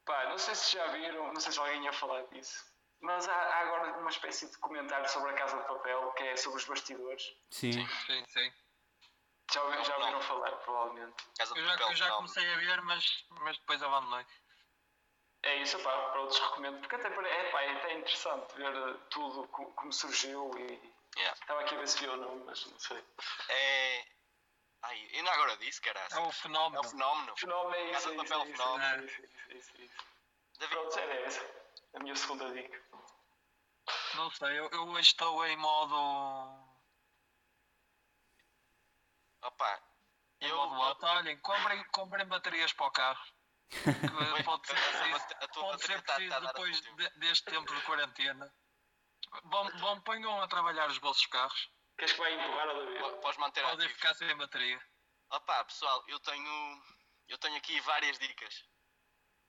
pá 0.06 0.26
não 0.30 0.38
sei 0.38 0.56
se 0.56 0.74
já 0.78 0.88
viram 0.88 1.32
não 1.34 1.39
sei 1.42 1.52
se 1.52 1.60
alguém 1.60 1.84
ia 1.84 1.94
falar 1.94 2.24
disso 2.28 2.63
mas 3.02 3.28
há, 3.28 3.34
há 3.34 3.60
agora 3.62 3.98
uma 4.00 4.10
espécie 4.10 4.50
de 4.50 4.58
comentário 4.60 5.08
sobre 5.10 5.32
a 5.32 5.34
Casa 5.34 5.58
de 5.58 5.68
Papel 5.68 6.12
que 6.13 6.24
é 6.24 6.36
sobre 6.38 6.60
os 6.60 6.66
bastidores 6.66 7.24
Sim, 7.50 7.72
Sim, 8.06 8.26
sim. 8.28 8.54
Já, 9.54 9.62
já 9.84 9.94
Não. 9.98 10.00
ouviram 10.06 10.22
falar, 10.22 10.52
provavelmente. 10.58 11.16
Casa 11.38 11.54
de 11.54 11.60
Eu 11.60 11.66
já, 11.66 11.72
papel, 11.74 11.89
eu 11.89 11.96
já 11.96 12.08
não. 12.08 12.16
comecei 12.16 12.54
a 12.54 12.58
ver, 12.58 12.82
mas, 12.82 13.26
mas 13.42 13.58
depois 13.60 13.84
abandonei. 13.84 14.26
É 15.44 15.58
isso, 15.58 15.78
pá, 15.80 15.92
para 16.10 16.22
outros 16.22 16.39
recomendo, 16.39 16.80
porque 16.80 16.96
até, 16.96 17.08
é, 17.10 17.52
pá, 17.52 17.62
é 17.62 17.72
até 17.74 17.94
interessante 17.94 18.56
ver 18.56 18.74
eh, 18.76 18.94
tudo 19.10 19.48
co- 19.50 19.72
como 19.74 19.92
surgiu 19.94 20.50
e 20.58 20.94
Yeah. 21.16 21.39
estava 21.39 21.60
aqui 21.62 21.76
a 21.76 21.78
ver 21.78 21.88
se 21.88 22.00
viu 22.00 22.13
o 22.13 22.18
nome, 22.18 22.44
mas 22.46 22.66
não 22.66 22.80
sei. 22.80 23.04
É. 23.50 24.06
Ai, 24.84 25.10
ainda 25.13 25.32
agora 25.32 25.58
disse, 25.58 25.80
caraca. 25.82 26.19
É 26.19 26.28
É 26.28 26.32
fenómeno. 26.32 26.82
o 26.82 26.89
fenómeno. 26.89 27.34
O 27.34 27.38
fenómeno 27.38 27.76
é 27.76 27.84
isso, 27.86 27.93
Casa 27.93 28.08
é 28.08 28.12
de 28.12 28.17
Papel, 28.17 28.39
é 28.41 28.43
isso, 28.50 28.52
fenómeno. 28.58 28.84
é 28.84 29.06
isso, 29.06 29.22
é 29.22 29.56
isso, 29.56 29.72
é 29.78 29.82
isso, 29.86 30.02
é. 30.02 30.60
David, 30.60 30.76
Pronto, 30.80 31.00
era 31.00 31.13
essa, 31.22 31.52
a 31.96 32.00
minha 32.00 32.15
segunda 32.15 32.52
dica. 32.54 32.84
Não 34.15 34.30
sei, 34.32 34.60
eu, 34.60 34.69
eu 34.72 34.88
hoje 34.89 35.08
estou 35.08 35.46
em 35.48 35.58
modo. 35.58 35.96
opa. 39.41 39.82
Em 40.41 40.48
Eu. 40.50 40.56
modo 40.58 40.76
lata. 40.80 41.06
Olhem, 41.08 41.39
comprem, 41.39 41.84
comprem 41.91 42.26
baterias 42.28 42.74
para 42.74 42.86
o 42.88 42.91
carro. 42.91 43.26
Que 43.69 43.78
pode 44.46 44.67
ser 44.67 44.76
preciso, 44.76 45.15
a 45.15 45.48
tua 45.48 45.63
pode 45.63 45.86
ser 45.86 46.02
tá- 46.02 46.13
tá 46.13 46.15
preciso 46.15 46.36
a 46.36 46.39
dar 46.39 46.48
depois 46.54 46.82
de- 46.82 47.10
deste 47.19 47.46
tempo 47.46 47.74
de 47.74 47.82
quarentena. 47.82 48.54
Vão, 49.46 49.78
vão 49.80 50.02
ponham 50.02 50.41
a 50.41 50.48
trabalhar 50.48 50.88
os 50.89 50.98
vossos 51.00 51.26
carros. 51.26 51.69
Queres 51.97 52.13
que 52.13 52.19
vai 52.19 52.34
empurrar 52.34 52.67
David? 52.67 52.99
Po- 52.99 53.17
Podes 53.21 53.38
manter 53.38 53.62
Podem 53.62 53.86
ativo. 53.86 53.93
ficar 53.95 54.13
sem 54.15 54.36
bateria. 54.38 54.82
Opa, 55.32 55.63
pessoal, 55.65 56.03
eu 56.08 56.19
tenho. 56.19 56.84
Eu 57.27 57.38
tenho 57.38 57.56
aqui 57.58 57.79
várias 57.82 58.17
dicas. 58.19 58.65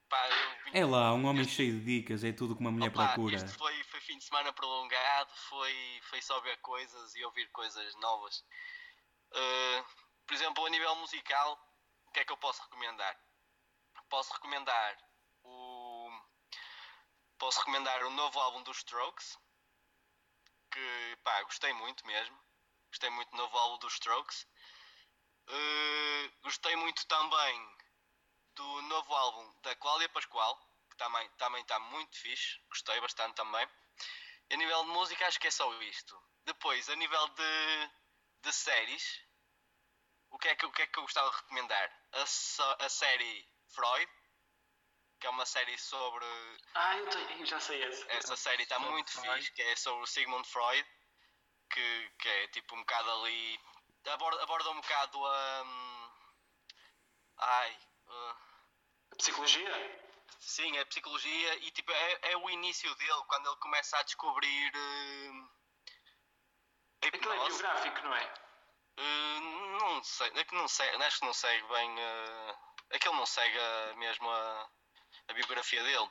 Pá, 0.08 0.28
eu 0.28 0.64
vim- 0.64 0.78
é 0.78 0.84
lá, 0.84 1.12
um 1.14 1.24
homem 1.26 1.44
cheio 1.48 1.78
de 1.80 1.84
dicas, 1.84 2.22
é 2.22 2.32
tudo 2.32 2.54
que 2.54 2.60
uma 2.60 2.70
mulher 2.70 2.88
Opa, 2.90 3.08
procura. 3.08 3.36
Isto 3.36 3.56
foi, 3.58 3.82
foi 3.84 4.00
fim 4.00 4.18
de 4.18 4.24
semana 4.24 4.52
prolongado, 4.52 5.32
foi, 5.48 6.00
foi 6.04 6.20
só 6.22 6.38
ver 6.40 6.56
coisas 6.58 7.14
e 7.16 7.24
ouvir 7.24 7.50
coisas 7.50 7.94
novas. 7.96 8.44
Uh, 9.32 9.84
por 10.26 10.34
exemplo, 10.34 10.64
a 10.64 10.70
nível 10.70 10.94
musical, 10.96 11.58
o 12.06 12.12
que 12.12 12.20
é 12.20 12.24
que 12.24 12.32
eu 12.32 12.36
posso 12.36 12.62
recomendar? 12.62 13.18
Posso 14.08 14.32
recomendar 14.34 14.96
o. 15.42 16.10
Posso 17.38 17.58
recomendar 17.60 18.04
o 18.04 18.10
novo 18.10 18.38
álbum 18.38 18.62
dos 18.62 18.76
Strokes, 18.78 19.36
pá, 21.22 21.42
gostei 21.42 21.72
muito 21.74 22.06
mesmo. 22.06 22.38
Gostei 22.88 23.10
muito 23.10 23.30
do 23.30 23.36
novo 23.36 23.56
álbum 23.58 23.78
dos 23.78 23.94
Strokes. 23.94 24.46
Uh, 25.48 26.40
gostei 26.42 26.74
muito 26.76 27.06
também 27.06 27.76
do 28.54 28.82
novo 28.82 29.14
álbum 29.14 29.52
da 29.62 29.74
Cláudia 29.76 30.08
Pascoal, 30.08 30.56
que 30.90 30.96
também 30.96 31.28
também 31.36 31.60
está 31.62 31.78
muito 31.78 32.16
fixe, 32.16 32.60
gostei 32.68 33.00
bastante 33.00 33.34
também. 33.34 33.68
E 34.50 34.54
a 34.54 34.56
nível 34.56 34.84
de 34.84 34.90
música 34.90 35.26
acho 35.26 35.40
que 35.40 35.48
é 35.48 35.50
só 35.50 35.70
isto. 35.82 36.20
Depois, 36.44 36.88
a 36.88 36.96
nível 36.96 37.28
de, 37.28 37.90
de 38.42 38.52
séries, 38.52 39.20
o 40.30 40.38
que, 40.38 40.48
é 40.48 40.54
que, 40.54 40.66
o 40.66 40.72
que 40.72 40.82
é 40.82 40.86
que 40.86 40.98
eu 40.98 41.02
gostava 41.02 41.30
de 41.30 41.36
recomendar? 41.36 41.90
A, 42.12 42.84
a 42.84 42.88
série 42.88 43.48
Freud, 43.68 44.12
que 45.24 45.28
é 45.28 45.30
uma 45.30 45.46
série 45.46 45.78
sobre. 45.78 46.26
Ah, 46.74 46.98
eu, 46.98 47.08
tenho, 47.08 47.40
eu 47.40 47.46
já 47.46 47.58
sei 47.58 47.82
essa. 47.82 48.12
Essa 48.12 48.36
série 48.36 48.62
está 48.62 48.78
muito 48.78 49.10
Freud. 49.10 49.38
fixe, 49.38 49.52
que 49.52 49.62
é 49.62 49.74
sobre 49.74 50.02
o 50.02 50.06
Sigmund 50.06 50.46
Freud, 50.46 50.86
que, 51.70 52.10
que 52.18 52.28
é 52.28 52.48
tipo 52.48 52.74
um 52.74 52.80
bocado 52.80 53.10
ali. 53.10 53.58
Aborda, 54.06 54.42
aborda 54.42 54.70
um 54.70 54.80
bocado 54.82 55.26
a. 55.26 55.62
hum, 55.64 56.10
ai. 57.38 57.78
uh, 58.06 59.16
Psicologia? 59.16 60.02
Sim, 60.40 60.76
é 60.76 60.84
psicologia 60.84 61.54
e 61.54 61.70
tipo, 61.70 61.90
é, 61.90 62.18
é 62.32 62.36
o 62.36 62.50
início 62.50 62.94
dele, 62.96 63.24
quando 63.26 63.46
ele 63.48 63.56
começa 63.60 63.96
a 63.96 64.02
descobrir 64.02 64.72
hum, 64.76 65.48
a 67.02 67.06
Aquilo 67.06 67.32
é 67.32 67.36
hipnose. 67.36 67.62
biográfico, 67.62 68.02
não 68.02 68.14
é? 68.14 68.34
Uh, 68.98 69.40
não 69.80 70.04
sei, 70.04 70.30
é 70.34 70.44
que 70.44 70.54
não 70.54 70.68
segue, 70.68 71.02
acho 71.02 71.18
que 71.20 71.24
não 71.24 71.32
segue 71.32 71.66
bem. 71.68 71.90
Uh, 71.98 72.58
aquele 72.90 73.14
não 73.16 73.24
segue 73.24 73.58
uh, 73.58 73.96
mesmo 73.96 74.28
a, 74.30 74.70
a 75.28 75.32
biografia 75.32 75.82
dele. 75.82 76.10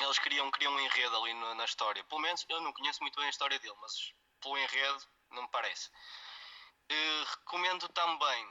Eles 0.00 0.18
criam, 0.18 0.50
um 0.50 0.80
enredo 0.80 1.16
ali 1.16 1.34
no- 1.34 1.54
na 1.54 1.64
história. 1.64 2.02
Pelo 2.04 2.20
menos 2.20 2.44
eu 2.48 2.60
não 2.60 2.72
conheço 2.72 3.02
muito 3.02 3.16
bem 3.16 3.26
a 3.26 3.30
história 3.30 3.58
dele, 3.58 3.76
mas 3.80 4.14
pelo 4.40 4.58
enredo 4.58 5.06
não 5.30 5.42
me 5.42 5.48
parece. 5.50 5.90
Uh, 6.90 7.24
recomendo 7.24 7.88
também 7.88 8.46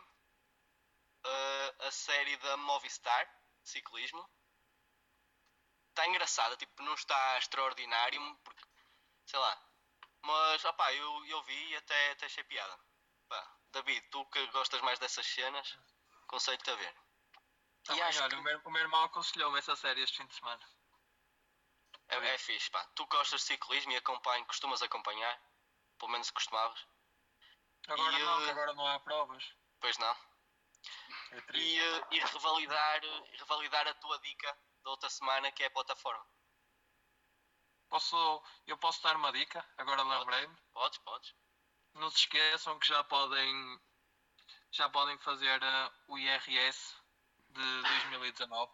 uh, 1.26 1.88
a 1.88 1.92
série 1.92 2.38
da 2.38 2.58
Movistar, 2.58 3.28
ciclismo. 3.64 4.28
Está 5.90 6.08
engraçada, 6.08 6.56
tipo, 6.58 6.82
não 6.84 6.94
está 6.94 7.38
extraordinário, 7.38 8.22
porque, 8.44 8.64
sei 9.26 9.40
lá. 9.40 9.62
Mas, 10.24 10.64
opá, 10.66 10.94
eu, 10.94 11.26
eu 11.26 11.44
vi 11.44 11.70
e 11.70 11.76
até, 11.76 12.12
até 12.12 12.26
achei 12.28 12.44
piada. 12.44 12.80
Pá, 13.28 13.58
David, 13.72 14.02
tu 14.10 14.26
que 14.28 14.46
gostas 14.48 14.82
mais 14.82 15.00
dessas 15.00 15.26
cenas, 15.26 15.78
aconselho-te 16.24 16.70
a 16.70 16.76
ver. 16.76 16.96
Também, 17.84 18.04
acho 18.04 18.20
olha, 18.22 18.30
que- 18.30 18.36
o, 18.36 18.44
meu, 18.44 18.62
o 18.66 18.72
meu 18.72 18.82
irmão 18.82 19.04
aconselhou-me 19.04 19.58
essa 19.60 19.76
série 19.76 20.02
este 20.02 20.18
fim 20.18 20.26
de 20.28 20.36
semana. 20.36 20.64
É, 22.10 22.18
é 22.18 22.38
fixe, 22.38 22.70
pá. 22.70 22.84
Tu 22.96 23.06
gostas 23.08 23.42
de 23.42 23.48
ciclismo 23.48 23.92
e 23.92 23.96
acompanho, 23.96 24.46
costumas 24.46 24.82
acompanhar? 24.82 25.42
Pelo 25.98 26.12
menos 26.12 26.30
costumavas? 26.32 26.86
Agora 27.88 28.20
E, 28.20 28.24
não, 28.24 28.40
uh, 28.40 28.50
agora 28.50 28.74
não 28.74 28.88
há 28.88 29.00
provas. 29.00 29.44
Pois 29.80 29.98
não. 29.98 30.16
É 31.32 31.42
triste. 31.42 31.70
e, 31.70 31.80
eh, 31.80 32.08
e 32.12 32.20
revalidar, 32.20 33.04
e 33.04 33.38
revalidar 33.38 33.88
a 33.88 33.94
tua 33.96 34.20
dica 34.20 34.58
da 34.84 34.90
outra 34.92 35.10
semana, 35.10 35.52
que 35.52 35.64
é 35.64 35.68
a 35.68 35.72
plataforma. 35.72 36.26
Posso, 37.90 38.44
eu 38.68 38.78
posso 38.78 39.02
dar 39.04 39.16
uma 39.16 39.32
dica? 39.32 39.66
Agora 39.78 40.04
lembrei-me. 40.04 40.56
Podes, 40.74 40.98
podes. 41.00 41.36
Não 41.94 42.10
se 42.10 42.20
esqueçam 42.20 42.78
que 42.80 42.88
já 42.88 43.04
podem 43.04 43.80
já 44.72 44.90
podem 44.90 45.18
fazer 45.20 45.62
eh, 45.62 45.92
o 46.08 46.18
IRS 46.18 46.96
de 47.52 47.82
2019, 47.82 48.72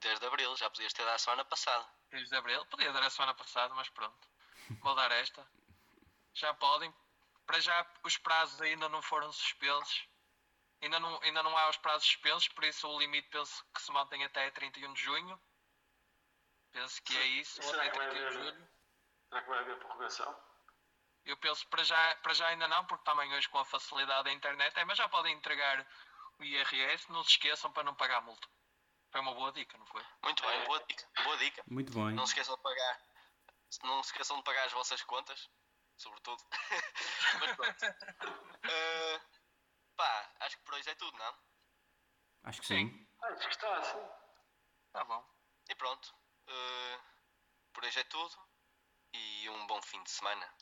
Desde 0.00 0.26
abril, 0.26 0.56
já 0.56 0.68
podias 0.68 0.92
ter 0.92 1.04
dado 1.04 1.14
a 1.14 1.18
semana 1.18 1.44
passada. 1.44 1.88
desde 2.10 2.34
abril. 2.36 2.64
Podia 2.66 2.92
dar 2.92 3.02
a 3.04 3.10
semana 3.10 3.34
passada, 3.34 3.72
mas 3.74 3.88
pronto. 3.90 4.28
Vou 4.80 4.94
dar 4.96 5.10
esta. 5.12 5.46
Já 6.34 6.52
podem. 6.54 6.92
Para 7.46 7.60
já 7.60 7.86
os 8.02 8.16
prazos 8.18 8.60
ainda 8.60 8.88
não 8.88 9.00
foram 9.02 9.30
suspensos. 9.32 10.08
Ainda 10.80 10.98
não, 10.98 11.20
ainda 11.22 11.42
não 11.44 11.56
há 11.56 11.68
os 11.68 11.76
prazos 11.76 12.04
suspensos, 12.08 12.48
por 12.48 12.64
isso 12.64 12.88
o 12.88 12.98
limite 12.98 13.28
penso 13.28 13.64
que 13.72 13.80
se 13.80 13.92
mantém 13.92 14.24
até 14.24 14.50
31 14.50 14.92
de 14.92 15.00
junho. 15.02 15.40
Penso 16.72 17.00
que 17.02 17.16
é 17.16 17.26
isso, 17.26 17.62
ou 17.62 17.74
até 17.74 17.90
que 17.90 17.98
vai 17.98 18.08
31 18.10 18.30
de 18.30 18.36
haver- 18.36 18.52
julho. 18.54 18.68
Será 19.28 19.42
que 19.42 19.48
vai 19.48 19.58
haver 19.60 19.78
prorrogação? 19.78 20.42
Eu 21.24 21.36
penso 21.36 21.66
para 21.68 21.84
já, 21.84 22.16
para 22.16 22.34
já 22.34 22.48
ainda 22.48 22.66
não, 22.66 22.84
porque 22.86 23.04
também 23.04 23.32
hoje 23.34 23.48
com 23.48 23.58
a 23.58 23.64
facilidade 23.64 24.24
da 24.24 24.32
internet 24.32 24.76
é, 24.76 24.84
mas 24.84 24.98
já 24.98 25.08
podem 25.08 25.32
entregar 25.34 25.86
o 26.38 26.44
IRS, 26.44 27.10
não 27.10 27.22
se 27.22 27.30
esqueçam 27.30 27.72
para 27.72 27.84
não 27.84 27.94
pagar 27.94 28.20
multa. 28.22 28.48
Foi 29.10 29.20
uma 29.20 29.34
boa 29.34 29.52
dica, 29.52 29.76
não 29.76 29.86
foi? 29.86 30.02
Muito 30.22 30.42
bem, 30.42 30.64
boa 30.64 30.84
dica. 30.86 31.08
Boa 31.22 31.36
dica. 31.36 31.62
Muito 31.66 31.92
bem. 31.92 32.14
Não 32.14 32.26
se 32.26 32.32
esqueçam 32.32 32.56
de 32.56 32.62
pagar. 32.62 33.02
Não 33.84 34.02
se 34.02 34.10
esqueçam 34.10 34.36
de 34.38 34.42
pagar 34.42 34.66
as 34.66 34.72
vossas 34.72 35.02
contas, 35.02 35.50
sobretudo. 35.96 36.42
Mas 37.40 37.56
pronto. 37.56 37.84
Eh, 38.64 39.20
pá, 39.96 40.32
acho 40.40 40.56
que 40.56 40.64
por 40.64 40.74
hoje 40.74 40.88
é 40.88 40.94
tudo, 40.94 41.16
não? 41.18 41.36
Acho 42.44 42.60
que 42.60 42.66
Sim. 42.66 42.88
sim. 42.88 43.08
Ah, 43.20 43.28
acho 43.28 43.48
que 43.48 43.54
está 43.54 43.76
assim. 43.76 44.08
Tá 44.92 45.04
bom. 45.04 45.24
E 45.68 45.74
pronto. 45.74 46.14
Eh, 46.46 47.00
por 47.72 47.84
hoje 47.84 48.00
é 48.00 48.04
tudo. 48.04 48.34
E 49.14 49.48
um 49.50 49.66
bom 49.66 49.80
fim 49.82 50.02
de 50.02 50.10
semana. 50.10 50.54